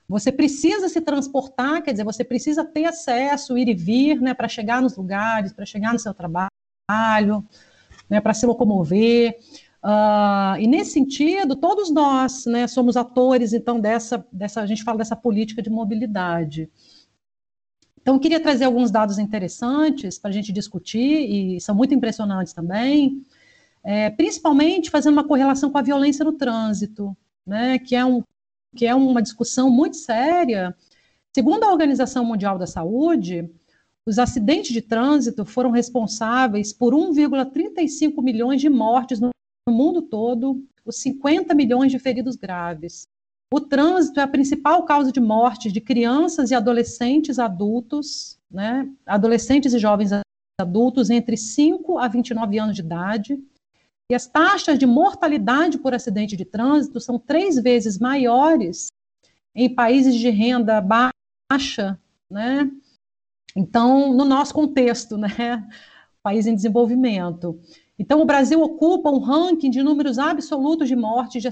[0.07, 4.47] Você precisa se transportar, quer dizer, você precisa ter acesso, ir e vir, né, para
[4.47, 7.45] chegar nos lugares, para chegar no seu trabalho,
[8.09, 9.37] né, para se locomover.
[9.83, 14.97] Uh, e nesse sentido, todos nós, né, somos atores, então, dessa, dessa, a gente fala
[14.97, 16.71] dessa política de mobilidade.
[18.09, 22.53] Então, eu queria trazer alguns dados interessantes para a gente discutir, e são muito impressionantes
[22.53, 23.23] também,
[23.83, 28.23] é, principalmente fazendo uma correlação com a violência no trânsito, né, que é um
[28.75, 30.75] que é uma discussão muito séria.
[31.35, 33.47] Segundo a Organização Mundial da Saúde,
[34.07, 39.29] os acidentes de trânsito foram responsáveis por 1,35 milhões de mortes no
[39.67, 43.07] mundo todo, os 50 milhões de feridos graves.
[43.51, 48.87] O trânsito é a principal causa de morte de crianças e adolescentes adultos, né?
[49.05, 50.11] Adolescentes e jovens
[50.59, 53.39] adultos entre 5 a 29 anos de idade,
[54.11, 58.87] e as taxas de mortalidade por acidente de trânsito são três vezes maiores
[59.55, 62.71] em países de renda baixa, né?
[63.55, 65.29] Então, no nosso contexto, né?
[66.21, 67.59] País em desenvolvimento.
[67.97, 71.47] Então, o Brasil ocupa um ranking de números absolutos de mortes de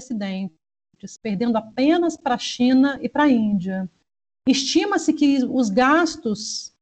[1.22, 3.88] perdendo apenas para a China e para a Índia.
[4.46, 6.72] Estima-se que os gastos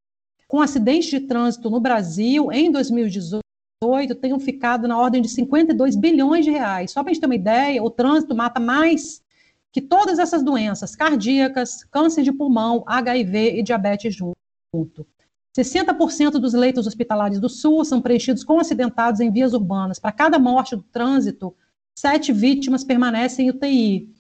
[0.46, 3.46] com acidentes de trânsito no Brasil em 2018
[3.81, 6.90] 2018 tenham ficado na ordem de 52 bilhões de reais.
[6.90, 9.22] Só para a gente ter uma ideia, o trânsito mata mais
[9.70, 15.07] que todas essas doenças cardíacas, câncer de pulmão, HIV e diabetes junto.
[15.55, 19.98] 60% dos leitos hospitalares do Sul são preenchidos com acidentados em vias urbanas.
[19.98, 21.55] Para cada morte do trânsito,
[21.98, 24.14] sete vítimas permanecem em UTI.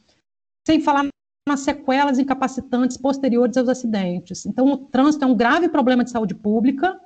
[0.66, 1.06] Sem falar
[1.48, 4.46] nas sequelas incapacitantes posteriores aos acidentes.
[4.46, 6.98] Então, o trânsito é um grave problema de saúde pública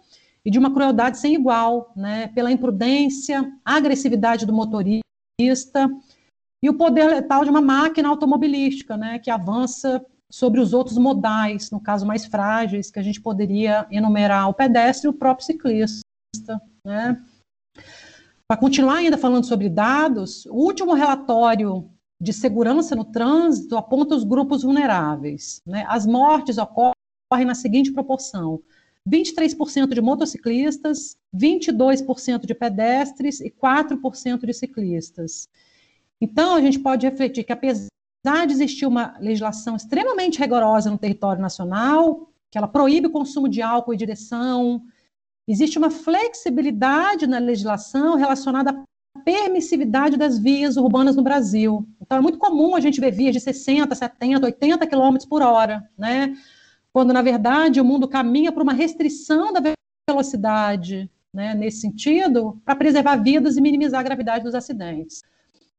[0.44, 5.90] e de uma crueldade sem igual, né, pela imprudência, agressividade do motorista
[6.62, 11.70] e o poder letal de uma máquina automobilística, né, que avança sobre os outros modais,
[11.70, 16.02] no caso mais frágeis, que a gente poderia enumerar o pedestre e o próprio ciclista,
[16.86, 17.20] né.
[18.50, 21.88] Para continuar ainda falando sobre dados, o último relatório
[22.20, 25.62] de segurança no trânsito aponta os grupos vulneráveis.
[25.64, 25.84] Né?
[25.86, 28.60] As mortes ocorrem na seguinte proporção:
[29.08, 35.48] 23% de motociclistas, 22% de pedestres e 4% de ciclistas.
[36.20, 37.86] Então, a gente pode refletir que, apesar
[38.48, 43.62] de existir uma legislação extremamente rigorosa no território nacional, que ela proíbe o consumo de
[43.62, 44.82] álcool e direção,
[45.48, 51.86] existe uma flexibilidade na legislação relacionada à permissividade das vias urbanas no Brasil.
[52.00, 55.88] Então, é muito comum a gente ver vias de 60, 70, 80 km por hora,
[55.98, 56.34] né?
[56.92, 59.60] quando na verdade o mundo caminha para uma restrição da
[60.08, 65.22] velocidade, né, nesse sentido, para preservar vidas e minimizar a gravidade dos acidentes.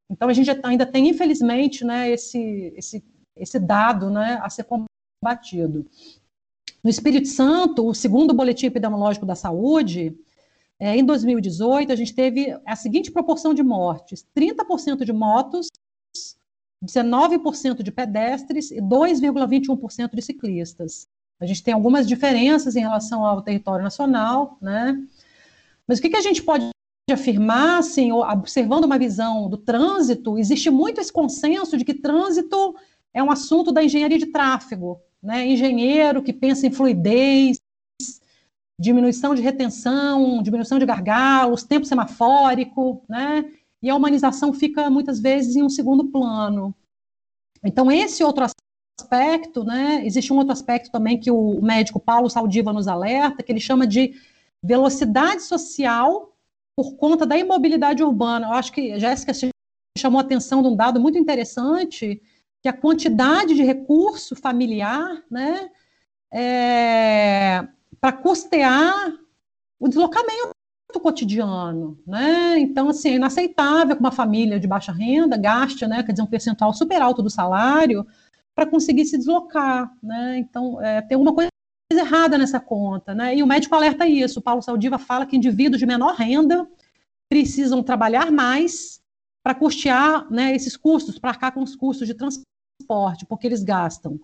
[0.09, 3.03] Então a gente ainda tem, infelizmente, né, esse, esse,
[3.35, 5.85] esse dado né, a ser combatido.
[6.83, 10.17] No Espírito Santo, o segundo boletim epidemiológico da saúde,
[10.79, 15.67] é, em 2018, a gente teve a seguinte proporção de mortes: 30% de motos,
[16.83, 21.07] 19% de pedestres e 2,21% de ciclistas.
[21.39, 24.99] A gente tem algumas diferenças em relação ao território nacional, né?
[25.87, 26.69] Mas o que, que a gente pode
[27.11, 32.75] afirmar, assim, observando uma visão do trânsito, existe muito esse consenso de que trânsito
[33.13, 35.45] é um assunto da engenharia de tráfego, né?
[35.45, 37.59] Engenheiro que pensa em fluidez,
[38.79, 43.45] diminuição de retenção, diminuição de gargalos, tempo semafórico, né?
[43.81, 46.73] E a humanização fica muitas vezes em um segundo plano.
[47.63, 48.45] Então, esse outro
[48.99, 50.05] aspecto, né?
[50.05, 53.85] Existe um outro aspecto também que o médico Paulo Saldiva nos alerta, que ele chama
[53.85, 54.15] de
[54.63, 56.35] velocidade social
[56.75, 58.47] por conta da imobilidade urbana.
[58.47, 59.33] Eu acho que Jéssica
[59.97, 62.21] chamou a atenção de um dado muito interessante,
[62.61, 65.69] que a quantidade de recurso familiar, né,
[66.31, 67.67] é,
[67.99, 69.13] para custear
[69.79, 70.51] o deslocamento
[71.01, 72.59] cotidiano, né?
[72.59, 76.27] Então, assim, é inaceitável que uma família de baixa renda gaste, né, quer dizer, um
[76.27, 78.05] percentual super alto do salário
[78.53, 80.37] para conseguir se deslocar, né?
[80.37, 81.49] Então, é, tem uma coisa
[81.91, 83.35] errada nessa conta, né?
[83.35, 84.39] E o médico alerta isso.
[84.39, 86.67] O Paulo Saldiva fala que indivíduos de menor renda
[87.29, 89.01] precisam trabalhar mais
[89.43, 92.45] para custear né, esses custos, para arcar com os custos de transporte,
[93.27, 94.19] porque eles gastam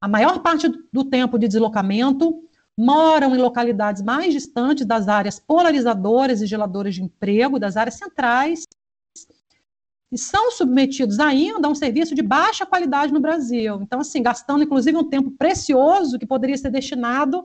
[0.00, 2.42] a maior parte do tempo de deslocamento,
[2.76, 8.64] moram em localidades mais distantes das áreas polarizadoras e geladoras de emprego, das áreas centrais,
[10.12, 13.80] e são submetidos ainda a um serviço de baixa qualidade no Brasil.
[13.82, 17.44] Então, assim, gastando inclusive um tempo precioso que poderia ser destinado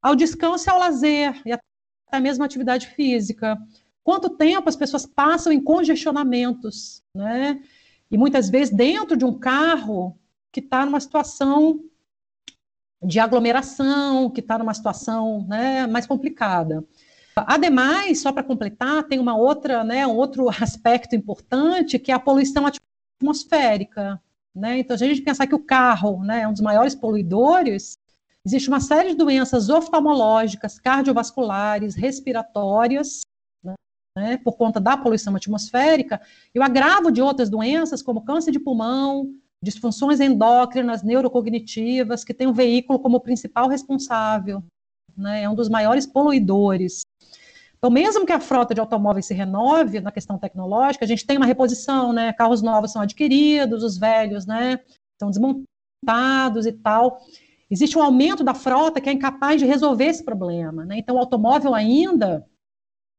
[0.00, 3.58] ao descanso e ao lazer, e até mesmo à atividade física.
[4.02, 7.60] Quanto tempo as pessoas passam em congestionamentos, né?
[8.10, 10.18] E muitas vezes dentro de um carro
[10.52, 11.80] que está numa situação
[13.02, 16.84] de aglomeração, que está numa situação né, mais complicada.
[17.36, 22.18] Ademais, só para completar, tem uma outra, né, um outro aspecto importante que é a
[22.18, 22.64] poluição
[23.20, 24.20] atmosférica.
[24.54, 24.80] Né?
[24.80, 27.96] Então, a gente pensar que o carro né, é um dos maiores poluidores,
[28.44, 33.20] existe uma série de doenças oftalmológicas, cardiovasculares, respiratórias,
[34.18, 36.20] né, por conta da poluição atmosférica,
[36.54, 42.46] e o agravo de outras doenças, como câncer de pulmão, disfunções endócrinas, neurocognitivas, que tem
[42.46, 44.62] o veículo como principal responsável,
[45.16, 47.02] né, é um dos maiores poluidores.
[47.76, 51.36] Então, mesmo que a frota de automóveis se renove na questão tecnológica, a gente tem
[51.36, 52.32] uma reposição, né?
[52.32, 54.80] Carros novos são adquiridos, os velhos, né?
[55.16, 57.20] São desmontados e tal.
[57.70, 60.98] Existe um aumento da frota que é incapaz de resolver esse problema, né?
[60.98, 62.44] Então, o automóvel ainda,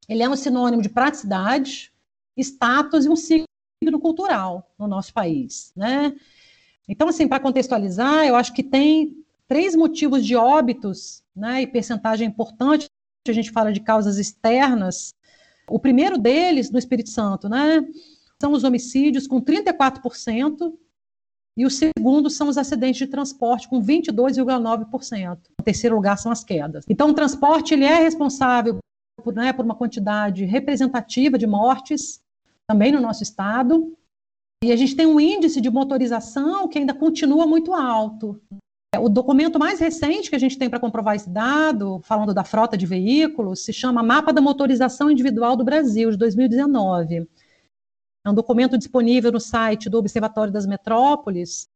[0.09, 1.93] ele é um sinônimo de praticidade,
[2.35, 3.45] status e um signo
[4.01, 6.13] cultural no nosso país, né?
[6.87, 12.27] Então, assim, para contextualizar, eu acho que tem três motivos de óbitos, né, e percentagem
[12.27, 12.87] importante
[13.27, 15.13] a gente fala de causas externas,
[15.69, 17.85] o primeiro deles, no Espírito Santo, né,
[18.41, 20.73] são os homicídios, com 34%,
[21.55, 25.37] e o segundo são os acidentes de transporte, com 22,9%.
[25.59, 26.85] O terceiro lugar são as quedas.
[26.87, 28.79] Então, o transporte ele é responsável
[29.19, 32.21] por, né, por uma quantidade representativa de mortes,
[32.67, 33.95] também no nosso estado,
[34.63, 38.41] e a gente tem um índice de motorização que ainda continua muito alto.
[38.97, 42.75] O documento mais recente que a gente tem para comprovar esse dado, falando da frota
[42.75, 47.27] de veículos, se chama Mapa da Motorização Individual do Brasil, de 2019.
[48.25, 51.69] É um documento disponível no site do Observatório das Metrópoles.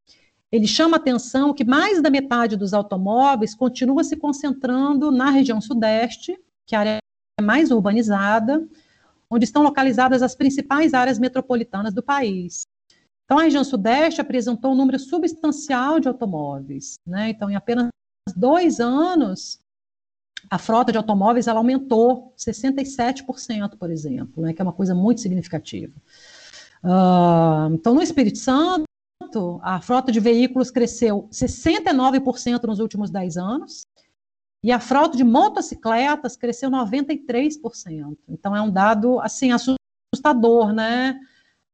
[0.51, 6.38] Ele chama atenção que mais da metade dos automóveis continua se concentrando na região sudeste,
[6.67, 7.02] que é a área
[7.41, 8.65] mais urbanizada,
[9.29, 12.67] onde estão localizadas as principais áreas metropolitanas do país.
[13.25, 16.99] Então, a região sudeste apresentou um número substancial de automóveis.
[17.05, 17.29] Né?
[17.29, 17.87] Então, em apenas
[18.35, 19.59] dois anos,
[20.49, 24.53] a frota de automóveis ela aumentou 67%, por exemplo, né?
[24.53, 25.93] que é uma coisa muito significativa.
[26.84, 28.86] Uh, então, no Espírito Santo,
[29.63, 33.88] a frota de veículos cresceu 69% nos últimos 10 anos,
[34.64, 38.18] e a frota de motocicletas cresceu 93%.
[38.30, 41.20] Então, é um dado, assim, assustador, né?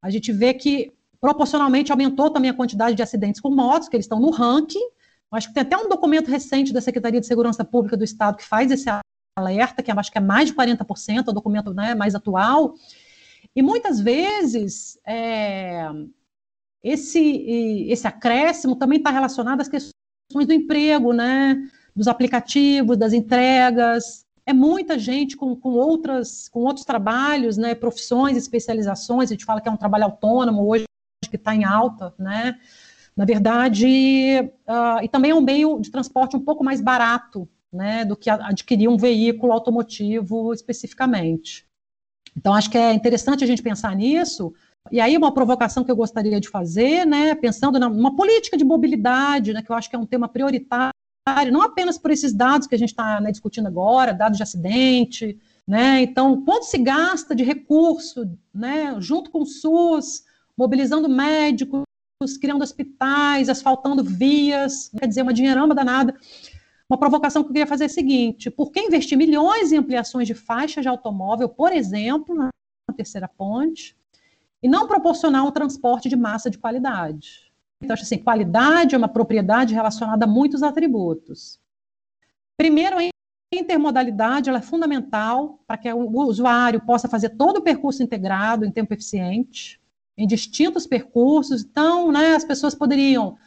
[0.01, 4.05] A gente vê que Proporcionalmente, aumentou também a quantidade de acidentes com motos, que eles
[4.05, 4.79] estão no ranking.
[5.31, 8.45] Acho que tem até um documento recente da Secretaria de Segurança Pública do Estado que
[8.45, 8.89] faz esse
[9.37, 12.73] alerta, que acho que é mais de 40%, é o documento né, mais atual.
[13.53, 15.89] E muitas vezes é,
[16.81, 17.19] esse,
[17.89, 19.93] esse acréscimo também está relacionado às questões
[20.47, 21.57] do emprego, né,
[21.99, 24.25] dos aplicativos, das entregas.
[24.45, 29.59] é muita gente com, com, outras, com outros trabalhos, né, profissões, especializações, a gente fala
[29.59, 30.85] que é um trabalho autônomo hoje,
[31.29, 32.57] que está em alta, né,
[33.17, 33.85] na verdade,
[34.65, 38.29] uh, e também é um meio de transporte um pouco mais barato, né, do que
[38.29, 41.67] adquirir um veículo automotivo especificamente.
[42.35, 44.53] Então, acho que é interessante a gente pensar nisso,
[44.89, 49.51] e aí uma provocação que eu gostaria de fazer, né, pensando numa política de mobilidade,
[49.51, 50.93] né, que eu acho que é um tema prioritário,
[51.51, 55.39] não apenas por esses dados que a gente está né, discutindo agora, dados de acidente,
[55.67, 60.23] né, então quanto se gasta de recurso, né, junto com o SUS,
[60.57, 61.83] mobilizando médicos,
[62.41, 66.15] criando hospitais, asfaltando vias, quer dizer, uma dinheirama danada.
[66.89, 70.27] Uma provocação que eu queria fazer é a seguinte: por que investir milhões em ampliações
[70.27, 72.49] de faixa de automóvel, por exemplo, na
[72.97, 73.95] terceira ponte,
[74.61, 77.48] e não proporcionar um transporte de massa de qualidade?
[77.81, 81.59] Então, acho assim, qualidade é uma propriedade relacionada a muitos atributos.
[82.57, 83.09] Primeiro, a
[83.53, 88.71] intermodalidade ela é fundamental para que o usuário possa fazer todo o percurso integrado em
[88.71, 89.79] tempo eficiente,
[90.17, 91.63] em distintos percursos.
[91.63, 93.37] Então, né, as pessoas poderiam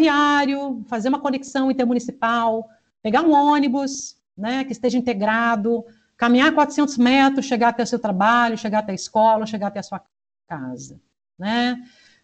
[0.00, 2.68] diário, fazer uma conexão intermunicipal,
[3.02, 5.84] pegar um ônibus, né, que esteja integrado,
[6.16, 9.82] caminhar 400 metros, chegar até o seu trabalho, chegar até a escola, chegar até a
[9.82, 10.02] sua
[10.48, 11.00] casa,
[11.38, 11.76] né?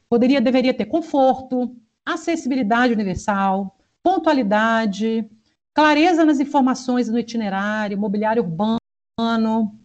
[0.09, 5.29] Poderia, deveria ter conforto, acessibilidade universal, pontualidade,
[5.73, 9.79] clareza nas informações no itinerário, mobiliário urbano,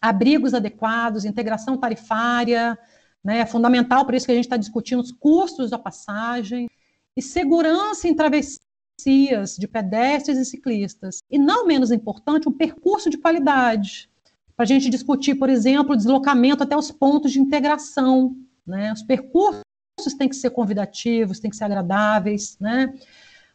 [0.00, 2.78] abrigos adequados, integração tarifária,
[3.24, 3.40] né?
[3.40, 6.68] É fundamental, por isso que a gente está discutindo os custos da passagem,
[7.16, 11.18] e segurança em travessias de pedestres e ciclistas.
[11.28, 14.08] E não menos importante, um percurso de qualidade.
[14.54, 18.36] Para a gente discutir, por exemplo, o deslocamento até os pontos de integração.
[18.68, 18.92] Né?
[18.92, 19.64] Os percursos
[20.18, 22.56] têm que ser convidativos, têm que ser agradáveis.
[22.60, 22.94] Né?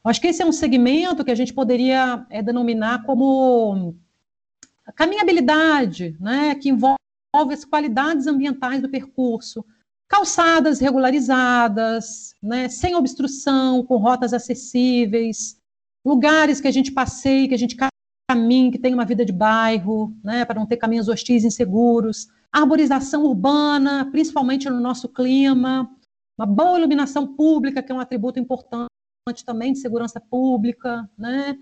[0.03, 3.95] Acho que esse é um segmento que a gente poderia é, denominar como
[4.95, 6.55] caminhabilidade, né?
[6.55, 6.97] que envolve
[7.53, 9.63] as qualidades ambientais do percurso,
[10.13, 15.57] calçadas regularizadas, né, sem obstrução, com rotas acessíveis,
[16.05, 17.75] lugares que a gente passeie, que a gente
[18.33, 23.23] caminhe, que tenha uma vida de bairro, né, para não ter caminhos hostis inseguros, arborização
[23.23, 25.89] urbana, principalmente no nosso clima,
[26.37, 28.87] uma boa iluminação pública, que é um atributo importante
[29.45, 31.57] também de segurança pública, né,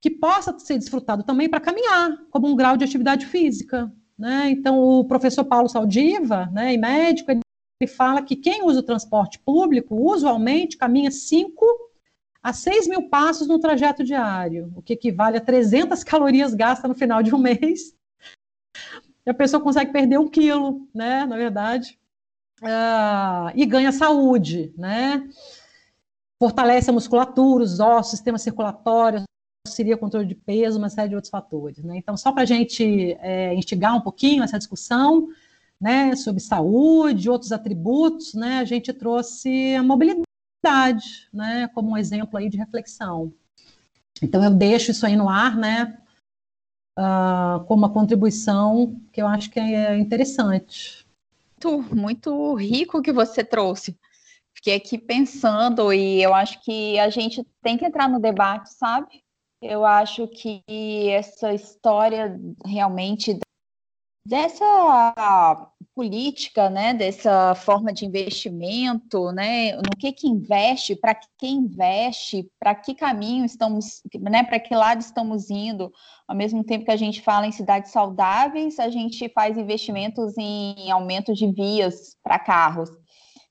[0.00, 3.92] que possa ser desfrutado também para caminhar, como um grau de atividade física.
[4.18, 4.50] Né?
[4.50, 7.40] Então, o professor Paulo Saldiva, né, e médico, ele
[7.80, 11.85] ele fala que quem usa o transporte público usualmente caminha 5
[12.46, 16.94] a 6 mil passos no trajeto diário, o que equivale a 300 calorias gastas no
[16.94, 17.92] final de um mês.
[19.26, 21.98] E a pessoa consegue perder um quilo, né, na verdade,
[22.62, 25.28] uh, e ganha saúde, né?
[26.38, 29.24] Fortalece a musculatura, os ossos, sistema circulatório,
[29.66, 31.82] o controle de peso, uma série de outros fatores.
[31.82, 31.96] Né?
[31.96, 35.26] Então, só para a gente é, instigar um pouquinho essa discussão,
[35.80, 40.25] né, sobre saúde, outros atributos, né, a gente trouxe a mobilidade,
[41.32, 43.32] né, como um exemplo aí de reflexão.
[44.22, 45.98] Então eu deixo isso aí no ar, né,
[46.98, 51.06] uh, como uma contribuição que eu acho que é interessante.
[51.62, 53.98] Muito, muito rico que você trouxe.
[54.54, 59.22] Fiquei aqui pensando e eu acho que a gente tem que entrar no debate, sabe?
[59.60, 60.62] Eu acho que
[61.10, 63.38] essa história realmente
[64.26, 72.46] dessa política, né, dessa forma de investimento, né, no que que investe, para que investe,
[72.60, 75.90] para que caminho estamos, né, para que lado estamos indo,
[76.28, 80.90] ao mesmo tempo que a gente fala em cidades saudáveis, a gente faz investimentos em
[80.90, 82.90] aumento de vias para carros.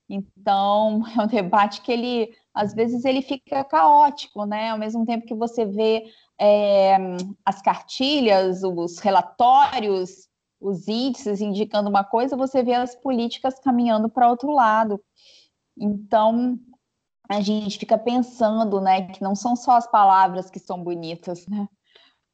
[0.07, 5.25] Então, é um debate que ele, às vezes, ele fica caótico, né, ao mesmo tempo
[5.25, 6.03] que você vê
[6.39, 6.95] é,
[7.43, 10.29] as cartilhas, os relatórios,
[10.65, 14.99] os índices indicando uma coisa, você vê as políticas caminhando para outro lado.
[15.77, 16.57] Então,
[17.29, 21.67] a gente fica pensando, né, que não são só as palavras que são bonitas, né?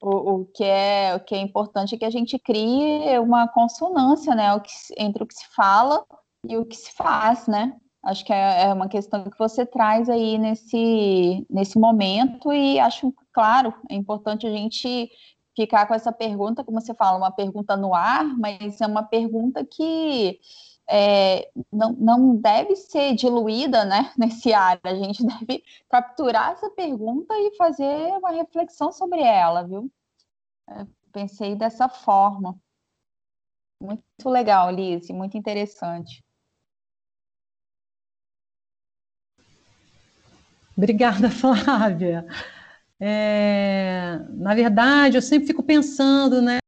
[0.02, 4.34] O, o, que é, o que é importante é que a gente crie uma consonância,
[4.34, 6.04] né, o que, entre o que se fala
[6.48, 7.78] e o que se faz, né?
[8.04, 13.14] Acho que é, é uma questão que você traz aí nesse, nesse momento e acho,
[13.32, 15.10] claro, é importante a gente
[15.56, 19.66] ficar com essa pergunta, como você fala, uma pergunta no ar, mas é uma pergunta
[19.66, 20.40] que
[20.90, 24.80] é, não, não deve ser diluída né, nesse ar.
[24.84, 29.92] A gente deve capturar essa pergunta e fazer uma reflexão sobre ela, viu?
[30.70, 32.58] É, pensei dessa forma.
[33.80, 36.24] Muito legal, Liz, muito interessante.
[40.78, 42.26] Obrigada, Flávia.
[43.02, 46.60] É, na verdade, eu sempre fico pensando, né?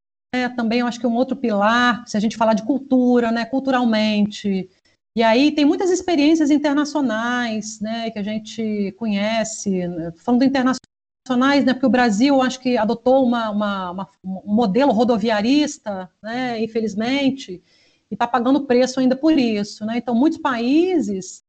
[0.56, 3.46] Também eu acho que um outro pilar, se a gente falar de cultura, né?
[3.46, 4.68] Culturalmente,
[5.16, 9.82] e aí tem muitas experiências internacionais, né, que a gente conhece,
[10.18, 16.10] falando internacionais, né, porque o Brasil, acho que adotou uma, uma, uma, um modelo rodoviarista,
[16.22, 17.62] né, infelizmente,
[18.10, 21.44] e está pagando preço ainda por isso, né, então muitos países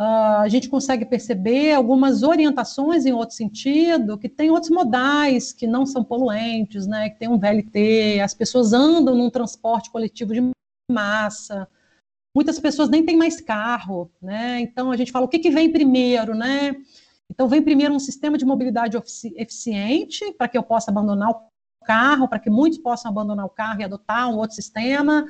[0.00, 5.66] uh, a gente consegue perceber algumas orientações em outro sentido, que tem outros modais que
[5.66, 10.50] não são poluentes, né, que tem um VLT, as pessoas andam num transporte coletivo de
[10.90, 11.68] massa,
[12.34, 14.60] muitas pessoas nem têm mais carro, né?
[14.60, 16.74] Então a gente fala o que, que vem primeiro, né?
[17.30, 18.96] Então vem primeiro um sistema de mobilidade
[19.36, 21.40] eficiente para que eu possa abandonar o
[21.84, 25.24] carro, para que muitos possam abandonar o carro e adotar um outro sistema,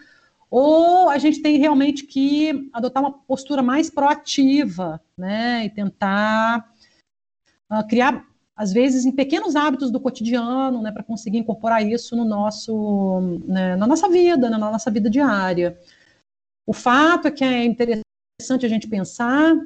[0.50, 5.64] ou a gente tem realmente que adotar uma postura mais proativa, né?
[5.64, 6.72] E tentar
[7.70, 8.26] uh, criar
[8.56, 13.74] às vezes em pequenos hábitos do cotidiano, né, para conseguir incorporar isso no nosso, né,
[13.74, 15.80] na nossa vida, né, na nossa vida diária.
[16.66, 19.56] O fato é que é interessante a gente pensar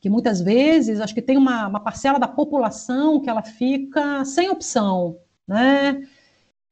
[0.00, 4.48] que muitas vezes, acho que tem uma, uma parcela da população que ela fica sem
[4.48, 6.08] opção, né?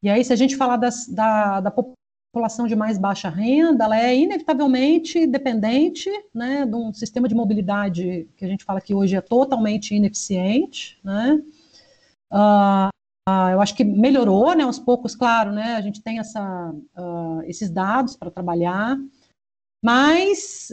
[0.03, 1.99] E aí, se a gente falar das, da, da população
[2.66, 8.44] de mais baixa renda, ela é inevitavelmente dependente né, de um sistema de mobilidade que
[8.44, 11.42] a gente fala que hoje é totalmente ineficiente, né?
[12.32, 12.88] Uh,
[13.28, 17.42] uh, eu acho que melhorou, né, aos poucos, claro, né, a gente tem essa, uh,
[17.46, 18.96] esses dados para trabalhar,
[19.82, 20.68] mas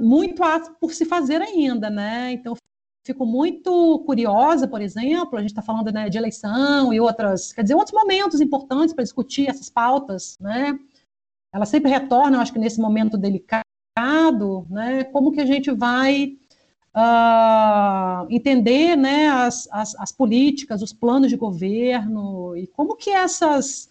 [0.00, 2.32] muito há por se fazer ainda, né?
[2.32, 2.56] Então,
[3.04, 7.62] fico muito curiosa, por exemplo, a gente está falando né, de eleição e outras, quer
[7.62, 10.76] dizer, outros momentos importantes para discutir essas pautas, né?
[11.56, 15.04] Elas sempre retornam, acho que nesse momento delicado, né?
[15.04, 16.36] Como que a gente vai
[16.94, 23.88] uh, entender, né, as, as, as políticas, os planos de governo e como que essas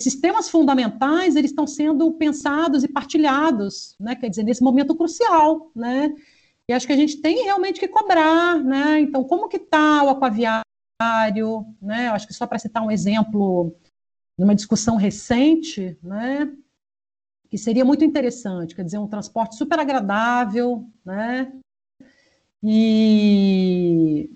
[0.00, 4.14] sistemas fundamentais eles estão sendo pensados e partilhados, né?
[4.14, 6.14] Quer dizer, nesse momento crucial, né?
[6.68, 9.00] E acho que a gente tem realmente que cobrar, né?
[9.00, 10.64] Então, como que está o aquaviário,
[11.80, 12.08] né?
[12.08, 13.74] Acho que só para citar um exemplo
[14.42, 16.52] numa discussão recente, né?
[17.48, 21.52] Que seria muito interessante, quer dizer, um transporte super agradável, né?
[22.62, 24.30] E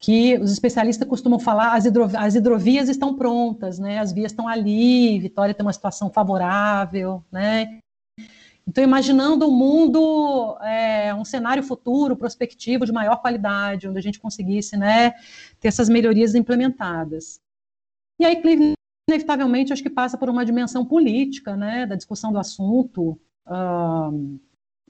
[0.00, 1.84] que os especialistas costumam falar, as,
[2.18, 4.00] as hidrovias estão prontas, né?
[4.00, 7.78] As vias estão ali, Vitória tem uma situação favorável, né?
[8.66, 14.20] Então, imaginando um mundo, é, um cenário futuro, prospectivo, de maior qualidade, onde a gente
[14.20, 15.12] conseguisse, né,
[15.60, 17.40] ter essas melhorias implementadas.
[18.20, 18.74] E aí, Cleveland,
[19.08, 23.20] inevitavelmente, acho que passa por uma dimensão política, né, da discussão do assunto,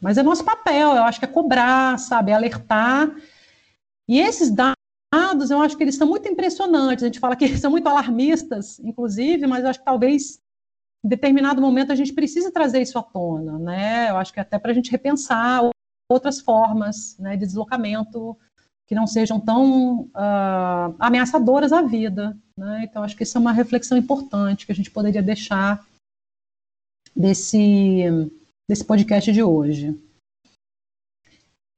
[0.01, 3.15] mas é nosso papel, eu acho que é cobrar, sabe, é alertar,
[4.09, 7.05] e esses dados eu acho que eles são muito impressionantes.
[7.05, 10.41] A gente fala que eles são muito alarmistas, inclusive, mas eu acho que talvez
[11.05, 14.11] em determinado momento a gente precisa trazer isso à tona, né?
[14.11, 15.71] Eu acho que até para a gente repensar
[16.09, 18.37] outras formas né, de deslocamento
[18.93, 22.37] que não sejam tão uh, ameaçadoras à vida.
[22.55, 22.85] Né?
[22.85, 25.83] Então, acho que isso é uma reflexão importante que a gente poderia deixar
[27.17, 28.05] desse,
[28.69, 29.99] desse podcast de hoje.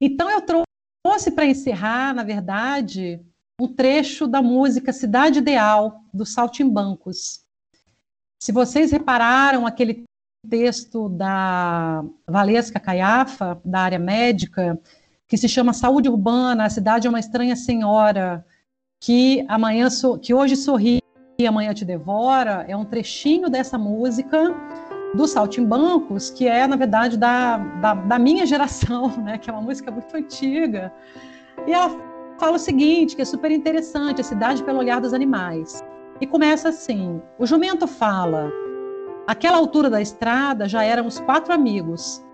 [0.02, 3.24] Então, eu trouxe para encerrar, na verdade,
[3.60, 7.44] um trecho da música Cidade Ideal, dos Saltimbancos.
[8.42, 10.02] Se vocês repararam aquele
[10.50, 14.76] texto da Valesca Caiafa, da área médica,
[15.34, 18.46] que se chama Saúde Urbana, a cidade é uma estranha senhora,
[19.00, 21.00] que amanhã so, que hoje sorri
[21.36, 24.54] e amanhã te devora, é um trechinho dessa música
[25.12, 29.60] do Saltimbancos, que é, na verdade, da, da, da, minha geração, né, que é uma
[29.60, 30.92] música muito antiga.
[31.66, 31.90] E ela
[32.38, 35.82] fala o seguinte, que é super interessante, a cidade pelo olhar dos animais.
[36.20, 38.52] E começa assim, o jumento fala,
[39.26, 42.24] aquela altura da estrada já éramos quatro amigos.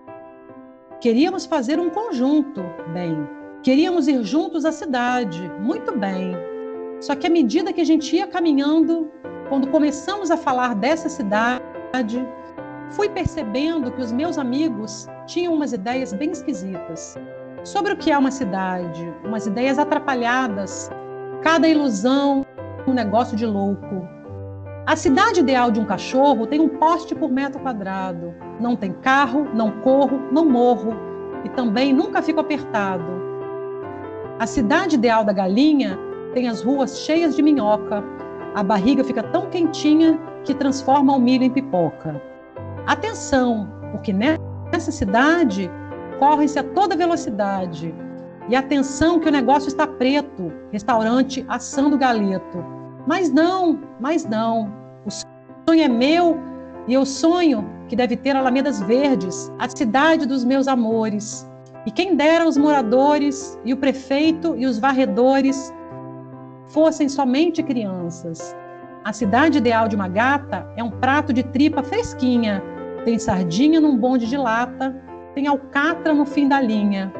[1.01, 3.27] Queríamos fazer um conjunto, bem.
[3.63, 6.35] Queríamos ir juntos à cidade, muito bem.
[6.99, 9.11] Só que à medida que a gente ia caminhando,
[9.49, 12.23] quando começamos a falar dessa cidade,
[12.91, 17.15] fui percebendo que os meus amigos tinham umas ideias bem esquisitas
[17.63, 20.91] sobre o que é uma cidade, umas ideias atrapalhadas,
[21.41, 22.45] cada ilusão
[22.85, 24.07] um negócio de louco.
[24.85, 28.50] A cidade ideal de um cachorro tem um poste por metro quadrado.
[28.61, 30.93] Não tem carro, não corro, não morro
[31.43, 33.03] e também nunca fico apertado.
[34.37, 35.97] A cidade ideal da galinha
[36.35, 38.03] tem as ruas cheias de minhoca.
[38.53, 42.21] A barriga fica tão quentinha que transforma o milho em pipoca.
[42.85, 45.67] Atenção, porque nessa cidade
[46.19, 47.93] correm-se a toda velocidade.
[48.47, 52.63] E atenção que o negócio está preto, restaurante assando galeto.
[53.07, 54.71] Mas não, mas não.
[55.03, 56.39] O sonho é meu
[56.87, 61.45] e eu sonho que deve ter alamedas verdes, a cidade dos meus amores.
[61.85, 65.73] E quem dera os moradores e o prefeito e os varredores
[66.67, 68.55] fossem somente crianças.
[69.03, 72.63] A cidade ideal de uma gata é um prato de tripa fresquinha,
[73.03, 74.95] tem sardinha num bonde de lata,
[75.35, 77.11] tem alcatra no fim da linha.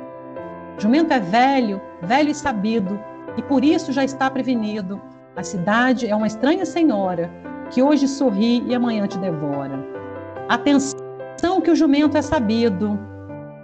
[0.78, 2.98] Jumento é velho, velho e sabido,
[3.36, 5.02] e por isso já está prevenido.
[5.36, 7.30] A cidade é uma estranha senhora,
[7.72, 10.01] que hoje sorri e amanhã te devora.
[10.50, 13.00] Atenção que o jumento é sabido,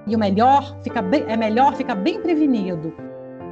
[0.08, 2.94] e o melhor fica bem, é melhor ficar bem prevenido.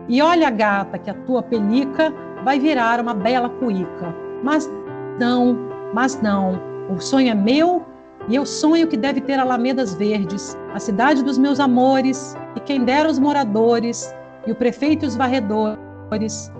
[0.07, 2.13] E olha, gata, que a tua pelica
[2.43, 4.15] vai virar uma bela cuíca.
[4.43, 4.69] Mas
[5.19, 5.57] não,
[5.93, 6.59] mas não.
[6.89, 7.83] O sonho é meu
[8.27, 12.83] e eu sonho que deve ter alamedas verdes, a cidade dos meus amores, e quem
[12.83, 14.15] dera os moradores,
[14.47, 16.51] e o prefeito e os varredores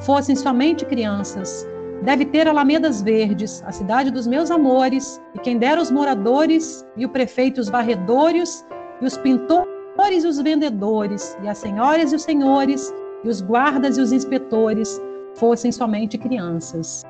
[0.00, 1.66] fossem somente crianças.
[2.02, 7.06] Deve ter alamedas verdes, a cidade dos meus amores, e quem dera os moradores, e
[7.06, 8.64] o prefeito os varredores,
[9.00, 12.92] e os pintores e os vendedores, e as senhoras e os senhores,
[13.22, 15.00] e os guardas e os inspetores
[15.34, 17.04] fossem somente crianças.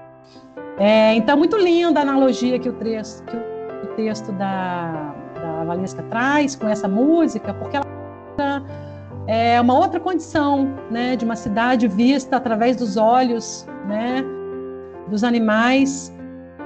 [0.78, 6.02] É, então, muito linda a analogia que o, trecho, que o texto da, da Valesca
[6.04, 7.84] traz com essa música, porque ela
[9.26, 14.24] é uma outra condição né, de uma cidade vista através dos olhos né,
[15.08, 16.12] dos animais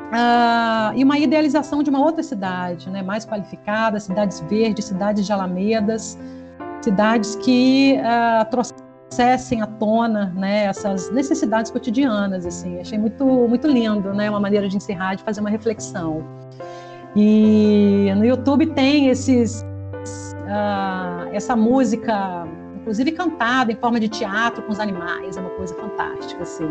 [0.08, 5.32] uh, e uma idealização de uma outra cidade, né, mais qualificada, cidades verdes, cidades de
[5.32, 6.18] alamedas,
[6.80, 12.46] cidades que uh, trouxessem à tona né, essas necessidades cotidianas.
[12.46, 12.80] Assim.
[12.80, 16.24] Achei muito, muito lindo, né, uma maneira de encerrar, de fazer uma reflexão.
[17.16, 24.72] E no YouTube tem esses, uh, essa música, inclusive cantada em forma de teatro com
[24.72, 26.42] os animais, é uma coisa fantástica.
[26.42, 26.68] Assim.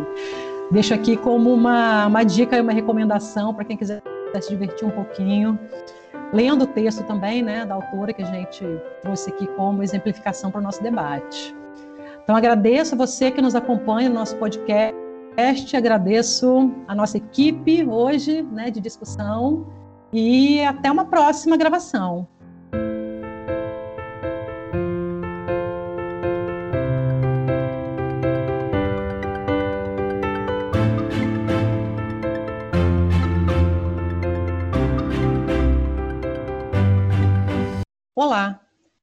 [0.70, 4.02] Deixo aqui como uma, uma dica e uma recomendação para quem quiser
[4.42, 5.58] se divertir um pouquinho.
[6.34, 8.66] Lendo o texto também né, da autora que a gente
[9.02, 11.56] trouxe aqui como exemplificação para o nosso debate.
[12.22, 18.42] Então, agradeço a você que nos acompanha no nosso podcast, agradeço a nossa equipe hoje
[18.42, 19.66] né, de discussão
[20.12, 22.28] e até uma próxima gravação.
[38.20, 38.67] Olá,